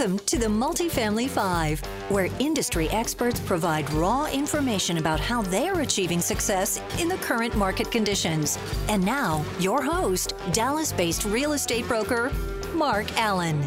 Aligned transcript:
Welcome 0.00 0.24
to 0.28 0.38
the 0.38 0.46
Multifamily 0.46 1.28
Five, 1.28 1.82
where 2.08 2.28
industry 2.38 2.88
experts 2.88 3.38
provide 3.38 3.92
raw 3.92 4.24
information 4.32 4.96
about 4.96 5.20
how 5.20 5.42
they're 5.42 5.80
achieving 5.80 6.22
success 6.22 6.80
in 6.98 7.06
the 7.06 7.16
current 7.16 7.54
market 7.54 7.90
conditions. 7.90 8.58
And 8.88 9.04
now, 9.04 9.44
your 9.58 9.82
host, 9.82 10.32
Dallas 10.52 10.90
based 10.90 11.26
real 11.26 11.52
estate 11.52 11.86
broker, 11.86 12.32
Mark 12.72 13.12
Allen. 13.18 13.60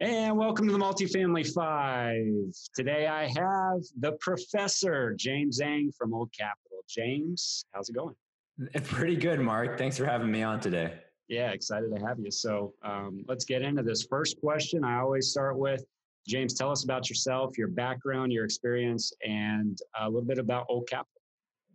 And 0.00 0.36
welcome 0.36 0.66
to 0.66 0.72
the 0.72 0.78
Multifamily 0.78 1.50
Five. 1.54 2.52
Today 2.74 3.06
I 3.06 3.22
have 3.28 3.80
the 3.98 4.12
professor, 4.20 5.14
James 5.16 5.62
Eng 5.62 5.90
from 5.96 6.12
Old 6.12 6.34
Capital. 6.38 6.84
James, 6.86 7.64
how's 7.72 7.88
it 7.88 7.94
going? 7.94 8.14
Pretty 8.84 9.16
good, 9.16 9.40
Mark. 9.40 9.78
Thanks 9.78 9.96
for 9.96 10.04
having 10.04 10.30
me 10.30 10.42
on 10.42 10.60
today. 10.60 10.94
Yeah, 11.28 11.50
excited 11.50 11.94
to 11.94 12.06
have 12.06 12.18
you. 12.18 12.30
So 12.30 12.72
um, 12.82 13.24
let's 13.28 13.44
get 13.44 13.62
into 13.62 13.82
this 13.82 14.06
first 14.08 14.40
question. 14.40 14.82
I 14.84 14.98
always 14.98 15.28
start 15.28 15.58
with 15.58 15.84
James, 16.26 16.54
tell 16.54 16.70
us 16.70 16.84
about 16.84 17.08
yourself, 17.08 17.56
your 17.56 17.68
background, 17.68 18.32
your 18.32 18.44
experience, 18.44 19.12
and 19.26 19.78
a 19.98 20.06
little 20.06 20.22
bit 20.22 20.38
about 20.38 20.66
Old 20.68 20.88
Capital. 20.88 21.08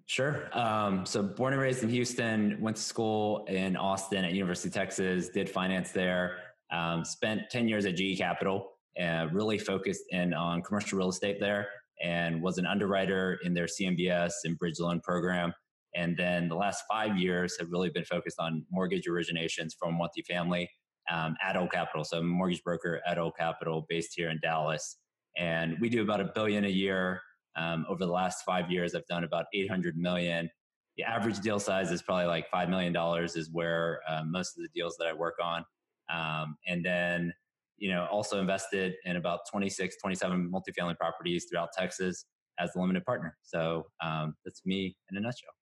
Sure. 0.05 0.49
Um, 0.53 1.05
so 1.05 1.23
born 1.23 1.53
and 1.53 1.61
raised 1.61 1.81
in 1.81 1.89
Houston, 1.89 2.59
went 2.59 2.75
to 2.75 2.83
school 2.83 3.45
in 3.45 3.75
Austin 3.75 4.25
at 4.25 4.33
University 4.33 4.67
of 4.69 4.73
Texas, 4.73 5.29
did 5.29 5.49
finance 5.49 5.91
there, 5.91 6.37
um, 6.71 7.03
spent 7.05 7.49
10 7.49 7.67
years 7.67 7.85
at 7.85 7.95
GE 7.95 8.17
Capital, 8.17 8.73
uh, 9.01 9.27
really 9.31 9.57
focused 9.57 10.03
in 10.09 10.33
on 10.33 10.61
commercial 10.61 10.99
real 10.99 11.09
estate 11.09 11.39
there 11.39 11.67
and 12.03 12.41
was 12.41 12.57
an 12.57 12.65
underwriter 12.65 13.39
in 13.43 13.53
their 13.53 13.65
CMBS 13.65 14.31
and 14.43 14.57
bridge 14.59 14.79
loan 14.79 14.99
program. 14.99 15.53
And 15.95 16.17
then 16.17 16.49
the 16.49 16.55
last 16.55 16.83
five 16.89 17.17
years 17.17 17.55
have 17.59 17.71
really 17.71 17.89
been 17.89 18.05
focused 18.05 18.39
on 18.39 18.65
mortgage 18.71 19.05
originations 19.07 19.71
from 19.77 19.97
multifamily 19.97 20.67
um, 21.11 21.35
at 21.43 21.55
Old 21.55 21.71
Capital. 21.71 22.03
So 22.03 22.17
I'm 22.17 22.25
a 22.25 22.27
mortgage 22.27 22.63
broker 22.63 23.01
at 23.07 23.17
Old 23.17 23.33
Capital 23.37 23.85
based 23.89 24.13
here 24.15 24.29
in 24.29 24.39
Dallas. 24.41 24.97
And 25.37 25.77
we 25.79 25.89
do 25.89 26.01
about 26.01 26.21
a 26.21 26.31
billion 26.33 26.65
a 26.65 26.69
year. 26.69 27.21
Um, 27.55 27.85
over 27.87 28.05
the 28.05 28.11
last 28.11 28.43
five 28.45 28.71
years, 28.71 28.95
I've 28.95 29.05
done 29.05 29.23
about 29.23 29.45
800 29.53 29.95
million. 29.95 30.49
The 30.97 31.03
average 31.03 31.39
deal 31.39 31.59
size 31.59 31.91
is 31.91 32.01
probably 32.01 32.25
like 32.25 32.49
$5 32.51 32.69
million 32.69 32.95
is 33.25 33.49
where 33.51 34.01
um, 34.07 34.31
most 34.31 34.57
of 34.57 34.63
the 34.63 34.69
deals 34.73 34.95
that 34.97 35.07
I 35.07 35.13
work 35.13 35.35
on. 35.43 35.65
Um, 36.11 36.55
and 36.67 36.85
then, 36.85 37.33
you 37.77 37.89
know, 37.89 38.07
also 38.11 38.39
invested 38.39 38.93
in 39.05 39.15
about 39.15 39.41
26, 39.51 39.97
27 40.01 40.51
multifamily 40.51 40.97
properties 40.97 41.45
throughout 41.49 41.69
Texas 41.77 42.25
as 42.59 42.71
the 42.73 42.79
limited 42.79 43.03
partner. 43.05 43.37
So 43.41 43.87
um, 44.03 44.35
that's 44.45 44.65
me 44.65 44.95
in 45.09 45.17
a 45.17 45.19
nutshell. 45.19 45.53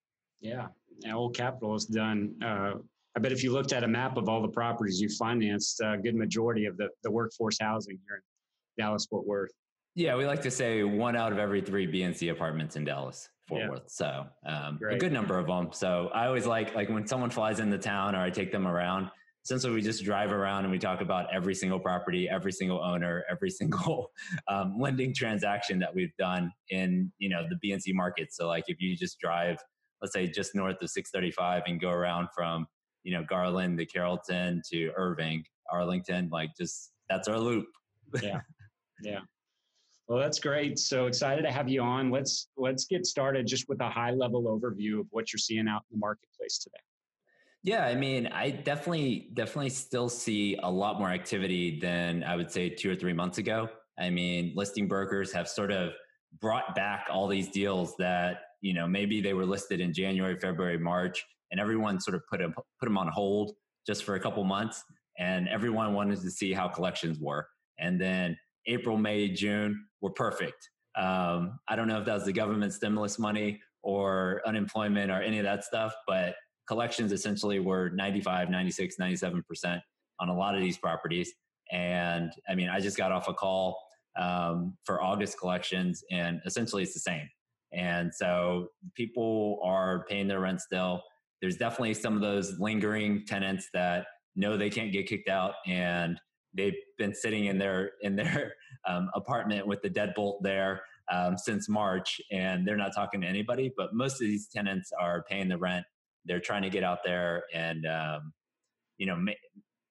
Yeah, 0.41 0.67
now, 1.03 1.17
Old 1.17 1.35
Capital 1.35 1.73
has 1.73 1.85
done. 1.85 2.33
Uh, 2.43 2.73
I 3.15 3.19
bet 3.19 3.31
if 3.31 3.43
you 3.43 3.51
looked 3.51 3.73
at 3.73 3.83
a 3.83 3.87
map 3.87 4.17
of 4.17 4.29
all 4.29 4.41
the 4.41 4.47
properties 4.47 5.01
you 5.01 5.09
financed, 5.09 5.81
a 5.81 5.97
good 5.97 6.15
majority 6.15 6.65
of 6.65 6.77
the, 6.77 6.89
the 7.03 7.11
workforce 7.11 7.57
housing 7.59 7.97
here 8.07 8.17
in 8.17 8.83
Dallas 8.83 9.05
Fort 9.05 9.25
Worth. 9.25 9.51
Yeah, 9.95 10.15
we 10.15 10.25
like 10.25 10.41
to 10.43 10.51
say 10.51 10.83
one 10.83 11.17
out 11.17 11.33
of 11.33 11.39
every 11.39 11.61
three 11.61 11.85
BNC 11.85 12.31
apartments 12.31 12.77
in 12.77 12.85
Dallas 12.85 13.27
Fort 13.47 13.61
yeah. 13.61 13.69
Worth. 13.69 13.89
So 13.89 14.25
um, 14.45 14.79
a 14.89 14.97
good 14.97 15.11
number 15.11 15.37
of 15.37 15.47
them. 15.47 15.69
So 15.73 16.09
I 16.13 16.27
always 16.27 16.45
like 16.45 16.73
like 16.73 16.89
when 16.89 17.05
someone 17.05 17.29
flies 17.29 17.59
into 17.59 17.77
town 17.77 18.15
or 18.15 18.21
I 18.21 18.29
take 18.29 18.51
them 18.51 18.67
around. 18.67 19.09
Essentially, 19.43 19.73
we 19.73 19.81
just 19.81 20.05
drive 20.05 20.31
around 20.31 20.65
and 20.65 20.71
we 20.71 20.77
talk 20.77 21.01
about 21.01 21.25
every 21.33 21.55
single 21.55 21.79
property, 21.79 22.29
every 22.29 22.51
single 22.51 22.79
owner, 22.79 23.25
every 23.29 23.49
single 23.59 24.11
um, 24.47 24.75
lending 24.79 25.13
transaction 25.13 25.79
that 25.79 25.93
we've 25.93 26.15
done 26.17 26.51
in 26.69 27.11
you 27.17 27.27
know 27.27 27.45
the 27.49 27.67
BNC 27.67 27.93
market. 27.93 28.33
So 28.33 28.47
like 28.47 28.65
if 28.67 28.79
you 28.79 28.95
just 28.95 29.19
drive 29.19 29.57
let's 30.01 30.13
say 30.13 30.27
just 30.27 30.55
north 30.55 30.81
of 30.81 30.89
635 30.89 31.63
and 31.67 31.79
go 31.79 31.89
around 31.89 32.27
from 32.35 32.65
you 33.03 33.13
know 33.13 33.23
garland 33.27 33.77
to 33.77 33.85
carrollton 33.85 34.61
to 34.71 34.91
irving 34.95 35.43
arlington 35.71 36.29
like 36.31 36.49
just 36.57 36.91
that's 37.11 37.27
our 37.27 37.39
loop. 37.39 37.67
Yeah. 38.21 38.41
Yeah. 39.03 39.21
Well 40.07 40.19
that's 40.19 40.37
great. 40.37 40.77
So 40.77 41.07
excited 41.07 41.41
to 41.41 41.51
have 41.51 41.67
you 41.67 41.81
on. 41.81 42.11
Let's 42.11 42.49
let's 42.55 42.85
get 42.85 43.03
started 43.03 43.47
just 43.47 43.67
with 43.67 43.81
a 43.81 43.89
high 43.89 44.11
level 44.11 44.43
overview 44.43 44.99
of 44.99 45.07
what 45.09 45.33
you're 45.33 45.39
seeing 45.39 45.67
out 45.67 45.81
in 45.89 45.97
the 45.97 45.99
marketplace 45.99 46.59
today. 46.59 46.83
Yeah 47.63 47.83
i 47.87 47.95
mean 47.95 48.27
i 48.27 48.51
definitely 48.51 49.31
definitely 49.33 49.71
still 49.71 50.07
see 50.07 50.55
a 50.61 50.69
lot 50.69 50.99
more 50.99 51.09
activity 51.09 51.79
than 51.79 52.23
i 52.23 52.35
would 52.35 52.51
say 52.51 52.69
two 52.69 52.91
or 52.91 52.95
three 52.95 53.13
months 53.13 53.39
ago. 53.39 53.69
I 53.97 54.11
mean 54.11 54.53
listing 54.55 54.87
brokers 54.87 55.33
have 55.33 55.47
sort 55.47 55.71
of 55.71 55.93
brought 56.39 56.75
back 56.75 57.07
all 57.09 57.27
these 57.27 57.49
deals 57.49 57.95
that 57.97 58.41
you 58.61 58.73
know 58.73 58.87
maybe 58.87 59.21
they 59.21 59.33
were 59.33 59.45
listed 59.45 59.79
in 59.79 59.93
January, 59.93 60.37
February, 60.39 60.77
March, 60.77 61.23
and 61.51 61.59
everyone 61.59 61.99
sort 61.99 62.15
of 62.15 62.21
put 62.27 62.39
them 62.39 62.53
put 62.53 62.85
them 62.85 62.97
on 62.97 63.07
hold 63.07 63.53
just 63.85 64.03
for 64.03 64.15
a 64.15 64.19
couple 64.19 64.43
months, 64.43 64.83
and 65.19 65.47
everyone 65.49 65.93
wanted 65.93 66.21
to 66.21 66.31
see 66.31 66.53
how 66.53 66.67
collections 66.67 67.19
were, 67.19 67.47
and 67.79 67.99
then 67.99 68.37
April, 68.67 68.97
May, 68.97 69.29
June 69.29 69.85
were 70.01 70.11
perfect. 70.11 70.69
Um, 70.97 71.59
I 71.67 71.75
don't 71.75 71.87
know 71.87 71.99
if 71.99 72.05
that 72.05 72.13
was 72.13 72.25
the 72.25 72.33
government 72.33 72.73
stimulus 72.73 73.17
money 73.17 73.59
or 73.81 74.41
unemployment 74.45 75.09
or 75.11 75.21
any 75.21 75.39
of 75.39 75.45
that 75.45 75.63
stuff, 75.63 75.93
but 76.07 76.35
collections 76.67 77.11
essentially 77.11 77.59
were 77.59 77.89
95, 77.89 78.49
96, 78.49 78.95
97% 78.97 79.81
on 80.19 80.29
a 80.29 80.35
lot 80.35 80.55
of 80.55 80.61
these 80.61 80.77
properties. 80.77 81.33
And 81.71 82.31
I 82.47 82.55
mean, 82.55 82.69
I 82.69 82.79
just 82.79 82.97
got 82.97 83.11
off 83.11 83.27
a 83.27 83.33
call 83.33 83.77
um, 84.19 84.77
for 84.83 85.01
August 85.01 85.39
collections, 85.39 86.03
and 86.11 86.41
essentially 86.45 86.83
it's 86.83 86.93
the 86.93 86.99
same. 86.99 87.27
And 87.73 88.13
so 88.13 88.67
people 88.95 89.59
are 89.63 90.05
paying 90.09 90.27
their 90.27 90.41
rent 90.41 90.61
still. 90.61 91.01
There's 91.41 91.57
definitely 91.57 91.93
some 91.93 92.15
of 92.15 92.21
those 92.21 92.59
lingering 92.59 93.25
tenants 93.25 93.69
that 93.73 94.05
know 94.35 94.57
they 94.57 94.69
can't 94.69 94.91
get 94.91 95.07
kicked 95.07 95.29
out 95.29 95.55
and 95.67 96.19
they've 96.53 96.75
been 96.97 97.13
sitting 97.13 97.45
in 97.45 97.57
their 97.57 97.91
in 98.01 98.15
their 98.15 98.53
um, 98.87 99.09
apartment 99.15 99.67
with 99.67 99.81
the 99.81 99.89
deadbolt 99.89 100.41
there 100.41 100.81
um, 101.11 101.37
since 101.37 101.67
March 101.69 102.21
and 102.31 102.67
they're 102.67 102.77
not 102.77 102.93
talking 102.93 103.21
to 103.21 103.27
anybody. 103.27 103.71
But 103.75 103.93
most 103.93 104.13
of 104.13 104.27
these 104.27 104.47
tenants 104.47 104.91
are 104.99 105.23
paying 105.29 105.49
the 105.49 105.57
rent. 105.57 105.85
They're 106.25 106.39
trying 106.39 106.61
to 106.63 106.69
get 106.69 106.83
out 106.83 106.99
there 107.03 107.43
and 107.53 107.85
um, 107.85 108.33
you 108.97 109.05
know 109.05 109.15
make 109.15 109.37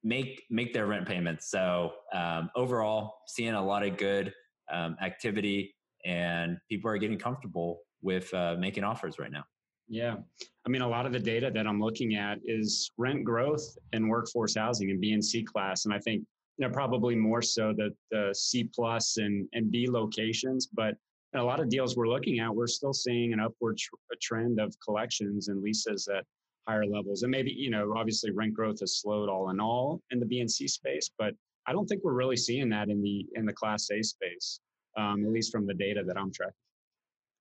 make 0.03 0.43
make 0.51 0.73
their 0.73 0.87
rent 0.87 1.07
payments. 1.07 1.51
So 1.51 1.93
um, 2.15 2.51
overall, 2.55 3.15
seeing 3.27 3.55
a 3.55 3.65
lot 3.65 3.85
of 3.85 3.97
good 3.97 4.33
um, 4.73 4.97
activity 5.03 5.75
and 6.05 6.59
people 6.69 6.91
are 6.91 6.99
getting 6.99 7.19
comfortable 7.19 7.81
with 8.03 8.33
uh, 8.35 8.57
making 8.59 8.85
offers 8.85 9.19
right 9.19 9.31
now. 9.31 9.45
Yeah. 9.89 10.17
I 10.65 10.69
mean, 10.69 10.83
a 10.83 10.89
lot 10.89 11.05
of 11.05 11.13
the 11.13 11.19
data 11.19 11.51
that 11.53 11.67
I'm 11.67 11.81
looking 11.81 12.15
at 12.15 12.39
is 12.45 12.93
rent 12.97 13.25
growth 13.25 13.77
and 13.93 14.09
workforce 14.09 14.55
housing 14.55 14.91
and 14.91 15.01
B 15.01 15.13
and 15.13 15.25
C 15.25 15.43
class. 15.43 15.85
And 15.85 15.93
I 15.93 15.99
think, 15.99 16.23
you 16.59 16.67
know, 16.67 16.73
probably 16.73 17.17
more 17.17 17.43
so 17.43 17.75
the, 17.77 17.91
the 18.11 18.33
C 18.33 18.71
plus 18.73 19.17
and, 19.17 19.49
and 19.53 19.71
B 19.71 19.89
locations. 19.91 20.67
But 20.67 20.95
a 21.35 21.43
lot 21.43 21.61
of 21.61 21.69
deals 21.69 21.97
we're 21.97 22.09
looking 22.09 22.39
at, 22.39 22.55
we're 22.55 22.67
still 22.67 22.93
seeing 22.93 23.33
an 23.33 23.41
upward 23.41 23.79
tr- 23.79 23.95
trend 24.23 24.61
of 24.61 24.75
collections 24.85 25.49
and 25.49 25.61
leases 25.61 26.09
at 26.09 26.25
higher 26.69 26.87
levels. 26.87 27.23
And 27.23 27.31
maybe, 27.31 27.51
you 27.51 27.71
know, 27.71 27.95
obviously 27.97 28.31
rent 28.31 28.55
growth 28.55 28.81
has 28.81 29.01
slowed 29.01 29.29
all 29.29 29.51
in 29.51 29.59
all 29.61 30.01
in 30.11 30.21
the 30.21 30.27
B 30.27 30.41
and 30.41 30.51
C 30.51 30.69
space, 30.69 31.11
but 31.19 31.35
I 31.67 31.73
don't 31.73 31.87
think 31.87 32.03
we're 32.05 32.15
really 32.15 32.37
seeing 32.37 32.69
that 32.71 32.89
in 32.89 33.03
the 33.03 33.27
in 33.35 33.45
the 33.45 33.53
class 33.53 33.91
A 33.91 34.03
space 34.03 34.61
um, 34.97 35.25
at 35.25 35.31
least 35.31 35.53
from 35.53 35.67
the 35.67 35.75
data 35.75 36.03
that 36.07 36.17
I'm 36.17 36.33
tracking. 36.33 36.55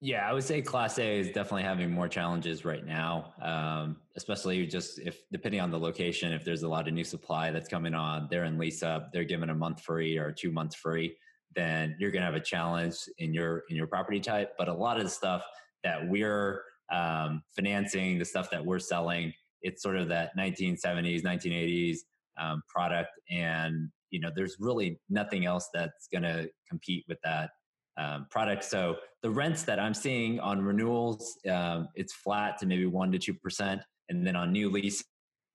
Yeah, 0.01 0.29
I 0.29 0.31
would 0.31 0.45
say 0.45 0.61
Class 0.61 0.97
A 0.97 1.19
is 1.19 1.27
definitely 1.27 1.63
having 1.63 1.91
more 1.91 2.07
challenges 2.07 2.63
right 2.63 2.85
now, 2.85 3.33
um, 3.41 3.97
especially 4.15 4.65
just 4.65 4.97
if 4.99 5.23
depending 5.29 5.59
on 5.59 5.71
the 5.71 5.79
location. 5.79 6.31
If 6.31 6.45
there's 6.45 6.63
a 6.63 6.69
lot 6.69 6.88
of 6.88 6.93
new 6.93 7.03
supply 7.03 7.51
that's 7.51 7.67
coming 7.67 7.93
on, 7.93 8.29
they're 8.31 8.45
in 8.45 8.57
lease 8.57 8.81
up, 8.81 9.11
they're 9.11 9.25
given 9.25 9.49
a 9.49 9.53
month 9.53 9.81
free 9.81 10.17
or 10.17 10.31
two 10.31 10.51
months 10.51 10.75
free, 10.75 11.17
then 11.53 11.97
you're 11.99 12.11
going 12.11 12.21
to 12.21 12.25
have 12.25 12.35
a 12.35 12.39
challenge 12.39 12.95
in 13.17 13.33
your 13.33 13.63
in 13.69 13.75
your 13.75 13.88
property 13.88 14.21
type. 14.21 14.53
But 14.57 14.69
a 14.69 14.73
lot 14.73 14.97
of 14.97 15.03
the 15.03 15.09
stuff 15.09 15.43
that 15.83 16.07
we're 16.07 16.63
um, 16.89 17.44
financing, 17.53 18.19
the 18.19 18.25
stuff 18.25 18.50
that 18.51 18.65
we're 18.65 18.79
selling, 18.79 19.33
it's 19.62 19.83
sort 19.83 19.97
of 19.97 20.07
that 20.07 20.31
1970s, 20.38 21.24
1980s 21.24 21.97
um, 22.39 22.63
product, 22.69 23.12
and 23.29 23.89
you 24.11 24.19
know 24.19 24.29
there's 24.35 24.57
really 24.59 25.00
nothing 25.09 25.45
else 25.45 25.69
that's 25.73 26.07
going 26.11 26.23
to 26.23 26.50
compete 26.69 27.06
with 27.07 27.17
that 27.23 27.51
um, 27.97 28.27
product. 28.29 28.63
So 28.63 28.97
the 29.21 29.29
rents 29.29 29.63
that 29.63 29.79
i'm 29.79 29.94
seeing 29.94 30.39
on 30.39 30.61
renewals 30.61 31.38
um, 31.50 31.89
it's 31.95 32.13
flat 32.13 32.57
to 32.59 32.65
maybe 32.65 32.85
1 32.85 33.11
to 33.11 33.33
2% 33.33 33.81
and 34.09 34.25
then 34.25 34.35
on 34.35 34.51
new 34.51 34.69
lease 34.69 35.03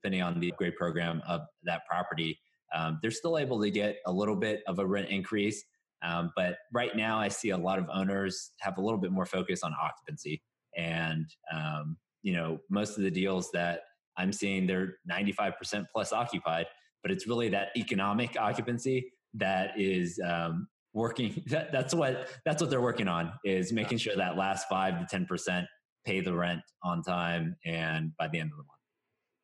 depending 0.03 0.23
on 0.23 0.39
the 0.41 0.51
upgrade 0.51 0.77
program 0.77 1.23
of 1.27 1.43
that 1.63 1.83
property 1.89 2.39
um, 2.75 2.99
they're 3.03 3.11
still 3.11 3.39
able 3.39 3.61
to 3.61 3.71
get 3.71 3.99
a 4.07 4.13
little 4.13 4.37
bit 4.37 4.63
of 4.67 4.79
a 4.79 4.87
rent 4.87 5.09
increase 5.09 5.65
um, 6.03 6.31
but 6.37 6.59
right 6.73 6.97
now 6.97 7.19
i 7.19 7.29
see 7.29 7.51
a 7.51 7.57
lot 7.57 7.79
of 7.79 7.87
owners 7.93 8.53
have 8.61 8.79
a 8.79 8.81
little 8.81 8.99
bit 8.99 9.13
more 9.13 9.27
focus 9.27 9.63
on 9.63 9.75
occupancy. 9.83 10.43
And 10.77 11.27
um, 11.53 11.97
you 12.23 12.33
know 12.33 12.59
most 12.71 12.97
of 12.97 13.05
the 13.05 13.11
deals 13.11 13.51
that 13.53 13.81
i'm 14.17 14.33
seeing 14.33 14.67
they're 14.67 14.97
95% 15.11 15.87
plus 15.93 16.13
occupied 16.13 16.67
but 17.05 17.13
it's 17.13 17.29
really 17.29 17.51
that 17.51 17.69
economic 17.77 18.35
occupancy 18.41 19.13
that 19.35 19.79
is 19.79 20.19
um, 20.27 20.67
working. 20.95 21.45
That, 21.49 21.71
that's 21.71 21.95
what 21.95 22.29
that's 22.45 22.63
what 22.63 22.71
they're 22.71 22.81
working 22.81 23.07
on 23.09 23.33
is 23.45 23.73
making 23.73 23.99
sure 23.99 24.17
that 24.17 24.37
last 24.37 24.67
five 24.69 24.99
to 24.99 25.07
ten 25.07 25.27
percent 25.27 25.67
pay 26.07 26.21
the 26.21 26.35
rent 26.35 26.63
on 26.83 27.03
time 27.03 27.57
and 27.65 28.13
by 28.19 28.29
the 28.29 28.41
end 28.41 28.51
of 28.51 28.57
the 28.57 28.65
month. 28.65 28.81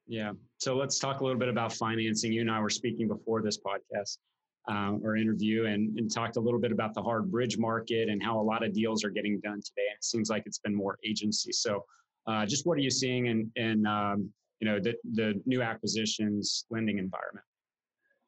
Yeah. 0.06 0.32
So 0.58 0.76
let's 0.76 0.98
talk 0.98 1.20
a 1.20 1.24
little 1.24 1.38
bit 1.38 1.48
about 1.48 1.72
financing. 1.72 2.32
You 2.32 2.40
and 2.40 2.50
I 2.50 2.60
were 2.60 2.70
speaking 2.70 3.06
before 3.06 3.42
this 3.42 3.58
podcast 3.58 4.18
um, 4.68 5.00
or 5.04 5.16
interview 5.16 5.66
and, 5.66 5.96
and 5.98 6.12
talked 6.12 6.36
a 6.36 6.40
little 6.40 6.60
bit 6.60 6.72
about 6.72 6.94
the 6.94 7.02
hard 7.02 7.30
bridge 7.30 7.58
market 7.58 8.08
and 8.08 8.22
how 8.22 8.38
a 8.40 8.42
lot 8.42 8.64
of 8.64 8.72
deals 8.72 9.04
are 9.04 9.10
getting 9.10 9.38
done 9.40 9.60
today. 9.64 9.86
It 9.94 10.04
seems 10.04 10.28
like 10.28 10.42
it's 10.46 10.58
been 10.58 10.74
more 10.74 10.98
agency. 11.06 11.52
So 11.52 11.84
uh, 12.26 12.44
just 12.44 12.66
what 12.66 12.76
are 12.76 12.80
you 12.80 12.90
seeing 12.90 13.26
in, 13.26 13.50
in 13.56 13.86
um, 13.86 14.30
you 14.60 14.68
know, 14.68 14.78
the, 14.80 14.94
the 15.14 15.40
new 15.46 15.62
acquisitions 15.62 16.66
lending 16.70 16.98
environment? 16.98 17.46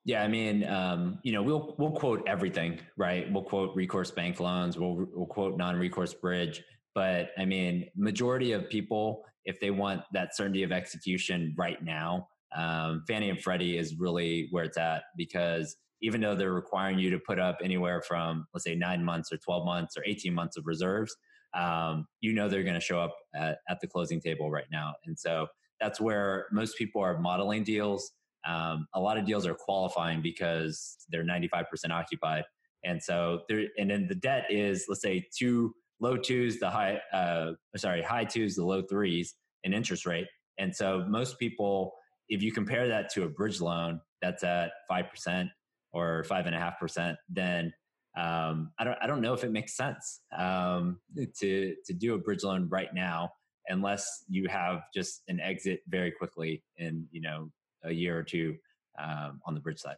Yeah, 0.05 0.23
I 0.23 0.29
mean, 0.29 0.65
um, 0.65 1.19
you 1.23 1.33
know, 1.33 1.43
we'll 1.43 1.77
we'll 1.79 1.93
quote 1.93 2.25
everything, 2.27 2.81
right? 2.97 3.31
We'll 3.33 3.45
quote 3.45 3.75
recourse 3.77 4.11
bank 4.11 4.41
loans, 4.41 4.77
we'll 4.77 5.07
we'll 5.15 5.27
quote 5.27 5.57
non-recourse 5.57 6.15
bridge, 6.15 6.63
but 6.95 7.31
I 7.39 7.45
mean, 7.45 7.89
majority 7.97 8.53
of 8.53 8.69
people, 8.69 9.25
if 9.45 9.61
they 9.61 9.71
want 9.71 10.03
that 10.13 10.35
certainty 10.35 10.65
of 10.65 10.73
execution 10.73 11.55
right 11.57 11.83
now, 11.83 12.29
um, 12.57 13.05
Fannie 13.07 13.31
and 13.31 13.41
Freddie 13.41 13.79
is 13.79 13.95
really 13.97 14.49
where 14.51 14.65
it's 14.65 14.77
at 14.77 15.05
because 15.17 15.77
even 16.03 16.21
though 16.21 16.35
they're 16.35 16.53
requiring 16.53 16.99
you 16.99 17.11
to 17.11 17.19
put 17.21 17.39
up 17.39 17.59
anywhere 17.63 18.03
from 18.03 18.45
let's 18.53 18.65
say 18.65 18.75
nine 18.75 19.05
months 19.05 19.33
or 19.33 19.37
12 19.37 19.65
months 19.65 19.97
or 19.97 20.03
18 20.05 20.35
months 20.35 20.57
of 20.57 20.67
reserves, 20.67 21.15
um, 21.55 22.07
you 22.21 22.33
know 22.33 22.49
they're 22.49 22.65
going 22.65 22.75
to 22.75 22.81
show 22.81 22.99
up 22.99 23.15
at, 23.37 23.59
at 23.69 23.79
the 23.81 23.87
closing 23.87 24.21
table 24.21 24.51
right 24.51 24.67
now, 24.73 24.95
and 25.07 25.17
so 25.17 25.47
that's 25.81 26.01
where 26.01 26.47
most 26.51 26.77
people 26.77 27.01
are 27.01 27.19
modeling 27.21 27.63
deals 27.63 28.13
um, 28.47 28.87
a 28.95 29.01
lot 29.01 29.19
of 29.19 29.25
deals 29.25 29.47
are 29.47 29.55
qualifying 29.55 30.23
because 30.23 30.97
they're 31.11 31.25
95% 31.25 31.65
occupied. 31.91 32.45
And 32.85 33.03
so 33.03 33.43
there, 33.49 33.65
and 33.79 33.91
then 33.91 34.07
the 34.09 34.15
debt 34.15 34.47
is, 34.51 34.87
let's 34.89 35.03
say 35.03 35.27
two 35.37 35.75
low 36.01 36.17
twos, 36.17 36.59
the 36.59 36.71
high, 36.71 37.01
uh, 37.13 37.53
sorry, 37.77 38.03
high 38.03 38.25
twos, 38.25 38.57
the 38.57 38.65
low 38.65 38.83
threes 38.83 39.35
in 39.63 39.73
interest 39.73 40.05
rate. 40.05 40.27
And 40.59 40.75
so 40.75 41.05
most 41.09 41.39
people, 41.39 41.93
if 42.29 42.43
you 42.43 42.53
compare 42.53 42.89
that 42.89 43.11
to 43.15 43.25
a 43.25 43.29
bridge 43.29 43.61
loan 43.61 44.01
that's 44.21 44.43
at 44.43 44.73
5% 44.91 45.49
or 45.93 46.25
five 46.25 46.47
and 46.47 46.55
a 46.55 46.59
half 46.59 46.79
percent, 46.81 47.17
then 47.29 47.73
um, 48.17 48.73
I 48.79 48.85
don't, 48.85 48.99
I 49.01 49.07
don't 49.07 49.23
know 49.23 49.33
if 49.33 49.45
it 49.45 49.53
makes 49.53 49.77
sense 49.77 50.21
um, 50.37 50.99
to, 51.39 51.75
to 51.87 51.93
do 51.95 52.15
a 52.15 52.19
bridge 52.19 52.43
loan 52.43 52.69
right 52.69 52.93
now 52.93 53.31
unless 53.69 54.25
you 54.29 54.49
have 54.49 54.83
just 54.93 55.23
an 55.29 55.41
exit 55.41 55.81
very 55.89 56.11
quickly 56.11 56.65
in, 56.77 57.07
you 57.13 57.21
know, 57.21 57.51
a 57.85 57.93
year 57.93 58.19
or 58.19 58.23
two 58.23 58.57
um, 58.99 59.41
on 59.47 59.55
the 59.55 59.61
bridge 59.61 59.81
side. 59.81 59.97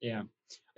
Yeah, 0.00 0.22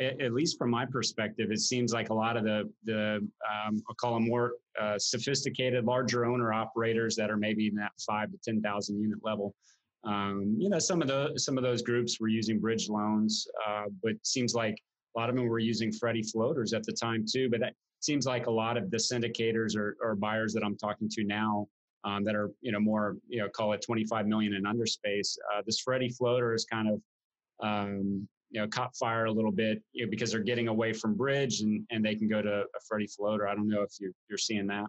at, 0.00 0.32
least 0.32 0.58
from 0.58 0.70
my 0.70 0.84
perspective, 0.84 1.50
it 1.50 1.60
seems 1.60 1.94
like 1.94 2.10
a 2.10 2.14
lot 2.14 2.36
of 2.36 2.44
the 2.44 2.70
the 2.84 3.16
um, 3.16 3.82
I'll 3.88 3.94
call 3.94 4.14
them 4.14 4.28
more 4.28 4.52
uh, 4.78 4.98
sophisticated, 4.98 5.84
larger 5.84 6.26
owner 6.26 6.52
operators 6.52 7.16
that 7.16 7.30
are 7.30 7.36
maybe 7.36 7.68
in 7.68 7.74
that 7.76 7.92
five 8.06 8.30
to 8.32 8.38
ten 8.44 8.60
thousand 8.60 9.00
unit 9.00 9.18
level. 9.22 9.54
Um, 10.04 10.54
you 10.58 10.68
know, 10.68 10.78
some 10.78 11.00
of 11.00 11.08
the 11.08 11.32
some 11.36 11.56
of 11.56 11.64
those 11.64 11.80
groups 11.80 12.20
were 12.20 12.28
using 12.28 12.60
bridge 12.60 12.90
loans, 12.90 13.46
uh, 13.66 13.84
but 14.02 14.12
seems 14.22 14.54
like 14.54 14.76
a 15.16 15.18
lot 15.18 15.30
of 15.30 15.36
them 15.36 15.46
were 15.46 15.58
using 15.58 15.90
Freddie 15.90 16.22
floaters 16.22 16.72
at 16.74 16.84
the 16.84 16.92
time 16.92 17.24
too. 17.26 17.48
But 17.48 17.60
that 17.60 17.74
seems 18.00 18.26
like 18.26 18.46
a 18.46 18.50
lot 18.50 18.76
of 18.76 18.90
the 18.90 18.98
syndicators 18.98 19.76
or, 19.76 19.96
or 20.02 20.14
buyers 20.14 20.52
that 20.52 20.62
I'm 20.62 20.76
talking 20.76 21.08
to 21.10 21.24
now 21.24 21.66
um, 22.04 22.24
that 22.24 22.34
are 22.34 22.50
you 22.60 22.72
know 22.72 22.80
more 22.80 23.16
you 23.28 23.38
know 23.40 23.48
call 23.48 23.72
it 23.72 23.82
25 23.82 24.26
million 24.26 24.54
and 24.54 24.66
under 24.66 24.86
space. 24.86 25.36
Uh, 25.54 25.62
this 25.66 25.80
Freddie 25.80 26.10
floater 26.10 26.54
is 26.54 26.64
kind 26.64 26.88
of 26.88 27.00
um, 27.66 28.28
you 28.50 28.60
know 28.60 28.68
caught 28.68 28.94
fire 28.96 29.26
a 29.26 29.32
little 29.32 29.52
bit 29.52 29.82
you 29.92 30.04
know, 30.04 30.10
because 30.10 30.30
they're 30.30 30.40
getting 30.40 30.68
away 30.68 30.92
from 30.92 31.14
bridge 31.14 31.60
and 31.60 31.84
and 31.90 32.04
they 32.04 32.14
can 32.14 32.28
go 32.28 32.42
to 32.42 32.60
a 32.62 32.80
Freddie 32.88 33.06
floater. 33.06 33.48
I 33.48 33.54
don't 33.54 33.68
know 33.68 33.82
if 33.82 33.92
you're 34.00 34.12
you're 34.28 34.38
seeing 34.38 34.66
that. 34.68 34.86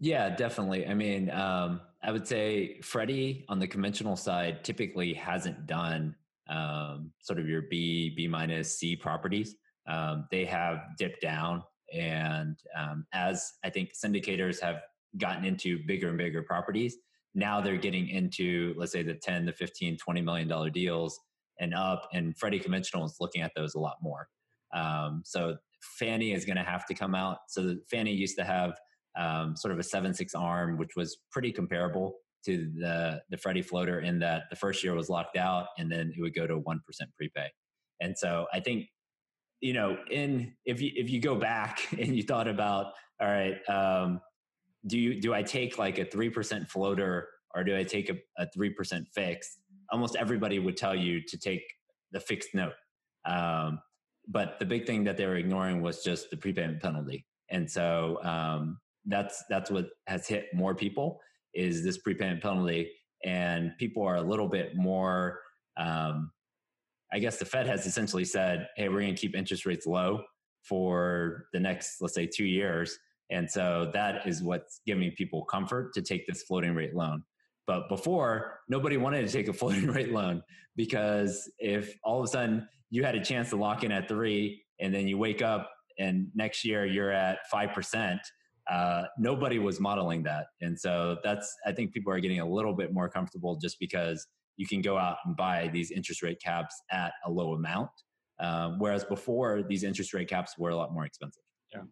Yeah, 0.00 0.34
definitely. 0.34 0.86
I 0.86 0.94
mean, 0.94 1.30
um, 1.30 1.80
I 2.02 2.10
would 2.10 2.26
say 2.26 2.80
Freddie 2.80 3.44
on 3.48 3.60
the 3.60 3.68
conventional 3.68 4.16
side 4.16 4.64
typically 4.64 5.14
hasn't 5.14 5.66
done 5.68 6.16
um, 6.48 7.12
sort 7.20 7.38
of 7.38 7.48
your 7.48 7.62
B, 7.62 8.12
B 8.16 8.26
minus 8.26 8.76
C 8.76 8.96
properties. 8.96 9.54
Um, 9.86 10.26
they 10.30 10.44
have 10.44 10.80
dipped 10.98 11.20
down. 11.20 11.62
And 11.92 12.58
um, 12.76 13.06
as 13.12 13.52
I 13.64 13.70
think 13.70 13.92
syndicators 13.92 14.60
have 14.60 14.82
gotten 15.18 15.44
into 15.44 15.78
bigger 15.86 16.08
and 16.08 16.18
bigger 16.18 16.42
properties. 16.42 16.96
Now 17.34 17.60
they're 17.60 17.76
getting 17.76 18.08
into, 18.08 18.74
let's 18.76 18.92
say, 18.92 19.02
the 19.02 19.14
10, 19.14 19.46
the 19.46 19.52
15, 19.52 19.96
20 19.96 20.20
million 20.20 20.48
dollar 20.48 20.70
deals 20.70 21.18
and 21.60 21.74
up. 21.74 22.08
And 22.12 22.36
Freddie 22.36 22.58
Conventional 22.58 23.04
is 23.04 23.16
looking 23.20 23.42
at 23.42 23.52
those 23.56 23.74
a 23.74 23.78
lot 23.78 23.96
more. 24.02 24.28
Um, 24.74 25.22
so 25.24 25.56
Fannie 25.98 26.32
is 26.32 26.44
going 26.44 26.56
to 26.56 26.62
have 26.62 26.86
to 26.86 26.94
come 26.94 27.14
out. 27.14 27.38
So 27.48 27.76
Fannie 27.90 28.12
used 28.12 28.36
to 28.38 28.44
have 28.44 28.78
um, 29.18 29.56
sort 29.56 29.72
of 29.72 29.78
a 29.78 29.82
seven 29.82 30.14
six 30.14 30.34
arm, 30.34 30.78
which 30.78 30.96
was 30.96 31.18
pretty 31.30 31.52
comparable 31.52 32.16
to 32.46 32.70
the 32.78 33.20
the 33.30 33.36
Freddie 33.36 33.62
floater 33.62 34.00
in 34.00 34.18
that 34.20 34.44
the 34.50 34.56
first 34.56 34.82
year 34.82 34.94
was 34.94 35.08
locked 35.08 35.36
out, 35.36 35.66
and 35.78 35.90
then 35.90 36.12
it 36.16 36.20
would 36.20 36.34
go 36.34 36.46
to 36.46 36.58
one 36.58 36.80
percent 36.86 37.10
prepay. 37.16 37.48
And 38.00 38.16
so 38.16 38.46
I 38.52 38.60
think 38.60 38.86
you 39.60 39.74
know, 39.74 39.96
in 40.10 40.54
if 40.64 40.80
you 40.80 40.90
if 40.94 41.10
you 41.10 41.20
go 41.20 41.36
back 41.36 41.80
and 41.98 42.16
you 42.16 42.22
thought 42.22 42.48
about 42.48 42.92
all 43.20 43.28
right, 43.28 43.56
um, 43.68 44.20
do 44.86 44.98
you 44.98 45.20
do 45.20 45.34
I 45.34 45.42
take 45.42 45.78
like 45.78 45.98
a 45.98 46.04
three 46.04 46.30
percent 46.30 46.68
floater 46.70 47.28
or 47.54 47.64
do 47.64 47.76
I 47.76 47.84
take 47.84 48.10
a 48.38 48.46
three 48.50 48.70
percent 48.70 49.06
fixed? 49.14 49.60
Almost 49.90 50.16
everybody 50.16 50.58
would 50.58 50.76
tell 50.76 50.94
you 50.94 51.20
to 51.28 51.38
take 51.38 51.62
the 52.12 52.20
fixed 52.20 52.54
note. 52.54 52.72
Um, 53.24 53.80
but 54.28 54.58
the 54.58 54.64
big 54.64 54.86
thing 54.86 55.04
that 55.04 55.16
they 55.16 55.26
were 55.26 55.36
ignoring 55.36 55.82
was 55.82 56.02
just 56.02 56.30
the 56.30 56.36
prepayment 56.36 56.80
penalty, 56.80 57.26
and 57.50 57.70
so 57.70 58.18
um, 58.24 58.78
that's 59.06 59.44
that's 59.48 59.70
what 59.70 59.88
has 60.06 60.26
hit 60.26 60.46
more 60.54 60.74
people 60.74 61.20
is 61.54 61.84
this 61.84 61.98
prepayment 61.98 62.42
penalty, 62.42 62.90
and 63.24 63.72
people 63.78 64.02
are 64.02 64.16
a 64.16 64.22
little 64.22 64.48
bit 64.48 64.76
more. 64.76 65.40
Um, 65.76 66.30
I 67.12 67.18
guess 67.18 67.36
the 67.36 67.44
Fed 67.44 67.66
has 67.66 67.86
essentially 67.86 68.24
said, 68.24 68.68
"Hey, 68.76 68.88
we're 68.88 69.00
going 69.00 69.14
to 69.14 69.20
keep 69.20 69.36
interest 69.36 69.66
rates 69.66 69.86
low 69.86 70.22
for 70.62 71.46
the 71.52 71.60
next, 71.60 72.00
let's 72.00 72.14
say, 72.14 72.26
two 72.26 72.46
years." 72.46 72.98
And 73.32 73.50
so 73.50 73.90
that 73.94 74.26
is 74.26 74.42
what's 74.42 74.80
giving 74.86 75.10
people 75.12 75.44
comfort 75.44 75.94
to 75.94 76.02
take 76.02 76.26
this 76.26 76.42
floating 76.42 76.74
rate 76.74 76.94
loan. 76.94 77.24
But 77.66 77.88
before, 77.88 78.60
nobody 78.68 78.98
wanted 78.98 79.26
to 79.26 79.32
take 79.32 79.48
a 79.48 79.52
floating 79.60 79.86
rate 79.86 80.12
loan 80.12 80.42
because 80.76 81.50
if 81.58 81.96
all 82.04 82.20
of 82.20 82.24
a 82.24 82.28
sudden 82.28 82.68
you 82.90 83.04
had 83.04 83.14
a 83.14 83.24
chance 83.24 83.48
to 83.50 83.56
lock 83.56 83.84
in 83.84 83.90
at 83.90 84.06
three 84.06 84.62
and 84.80 84.94
then 84.94 85.08
you 85.08 85.16
wake 85.16 85.40
up 85.40 85.70
and 85.98 86.28
next 86.34 86.64
year 86.64 86.84
you're 86.84 87.10
at 87.10 87.38
5%, 87.52 88.18
uh, 88.70 89.04
nobody 89.18 89.58
was 89.58 89.80
modeling 89.80 90.22
that. 90.24 90.46
And 90.60 90.78
so 90.78 91.16
that's, 91.24 91.54
I 91.66 91.72
think 91.72 91.92
people 91.92 92.12
are 92.12 92.20
getting 92.20 92.40
a 92.40 92.48
little 92.48 92.74
bit 92.74 92.92
more 92.92 93.08
comfortable 93.08 93.56
just 93.56 93.78
because 93.80 94.26
you 94.56 94.66
can 94.66 94.82
go 94.82 94.98
out 94.98 95.16
and 95.24 95.34
buy 95.36 95.70
these 95.72 95.90
interest 95.90 96.22
rate 96.22 96.40
caps 96.40 96.74
at 96.90 97.12
a 97.24 97.30
low 97.30 97.54
amount. 97.54 97.90
Um, 98.40 98.78
whereas 98.78 99.04
before, 99.04 99.62
these 99.66 99.84
interest 99.84 100.12
rate 100.12 100.28
caps 100.28 100.58
were 100.58 100.70
a 100.70 100.76
lot 100.76 100.92
more 100.92 101.04
expensive. 101.06 101.42
Yeah. 101.72 101.82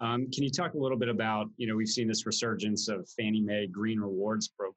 Um, 0.00 0.30
can 0.32 0.42
you 0.42 0.50
talk 0.50 0.74
a 0.74 0.78
little 0.78 0.96
bit 0.96 1.08
about, 1.08 1.48
you 1.56 1.66
know, 1.66 1.76
we've 1.76 1.88
seen 1.88 2.08
this 2.08 2.24
resurgence 2.24 2.88
of 2.88 3.08
Fannie 3.18 3.42
Mae 3.42 3.66
Green 3.66 4.00
Rewards 4.00 4.48
Program, 4.48 4.74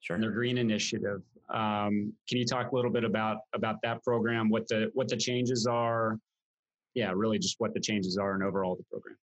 sure. 0.00 0.14
and 0.14 0.22
their 0.22 0.30
Green 0.30 0.56
Initiative. 0.56 1.20
Um, 1.52 2.12
can 2.28 2.38
you 2.38 2.46
talk 2.46 2.72
a 2.72 2.74
little 2.74 2.90
bit 2.90 3.04
about 3.04 3.38
about 3.54 3.76
that 3.82 4.02
program? 4.02 4.48
What 4.48 4.66
the 4.68 4.90
what 4.94 5.08
the 5.08 5.16
changes 5.16 5.66
are? 5.66 6.18
Yeah, 6.94 7.12
really, 7.14 7.38
just 7.38 7.56
what 7.58 7.74
the 7.74 7.80
changes 7.80 8.16
are 8.16 8.34
and 8.34 8.42
overall 8.42 8.76
the 8.76 8.84
program. 8.90 9.16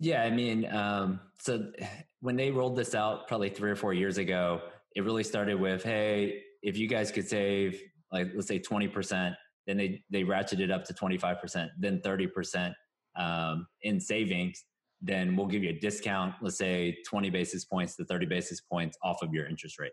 Yeah, 0.00 0.22
I 0.22 0.30
mean, 0.30 0.66
um, 0.72 1.20
so 1.40 1.72
when 2.20 2.36
they 2.36 2.50
rolled 2.50 2.76
this 2.76 2.94
out 2.94 3.26
probably 3.26 3.48
three 3.48 3.70
or 3.70 3.76
four 3.76 3.94
years 3.94 4.18
ago, 4.18 4.60
it 4.94 5.02
really 5.02 5.24
started 5.24 5.58
with, 5.58 5.82
hey, 5.82 6.42
if 6.62 6.76
you 6.76 6.88
guys 6.88 7.10
could 7.10 7.28
save 7.28 7.80
like 8.12 8.28
let's 8.34 8.48
say 8.48 8.58
twenty 8.58 8.86
percent, 8.86 9.34
then 9.66 9.78
they 9.78 10.02
they 10.10 10.24
ratcheted 10.24 10.70
up 10.70 10.84
to 10.84 10.92
twenty 10.92 11.16
five 11.16 11.40
percent, 11.40 11.70
then 11.78 12.02
thirty 12.02 12.26
percent 12.26 12.74
um, 13.16 13.66
in 13.82 13.98
savings 13.98 14.62
then 15.02 15.36
we'll 15.36 15.46
give 15.46 15.62
you 15.62 15.70
a 15.70 15.78
discount, 15.78 16.34
let's 16.40 16.56
say 16.56 16.96
20 17.06 17.30
basis 17.30 17.64
points 17.64 17.96
to 17.96 18.04
30 18.04 18.26
basis 18.26 18.60
points 18.60 18.96
off 19.02 19.22
of 19.22 19.32
your 19.32 19.46
interest 19.46 19.78
rate. 19.78 19.92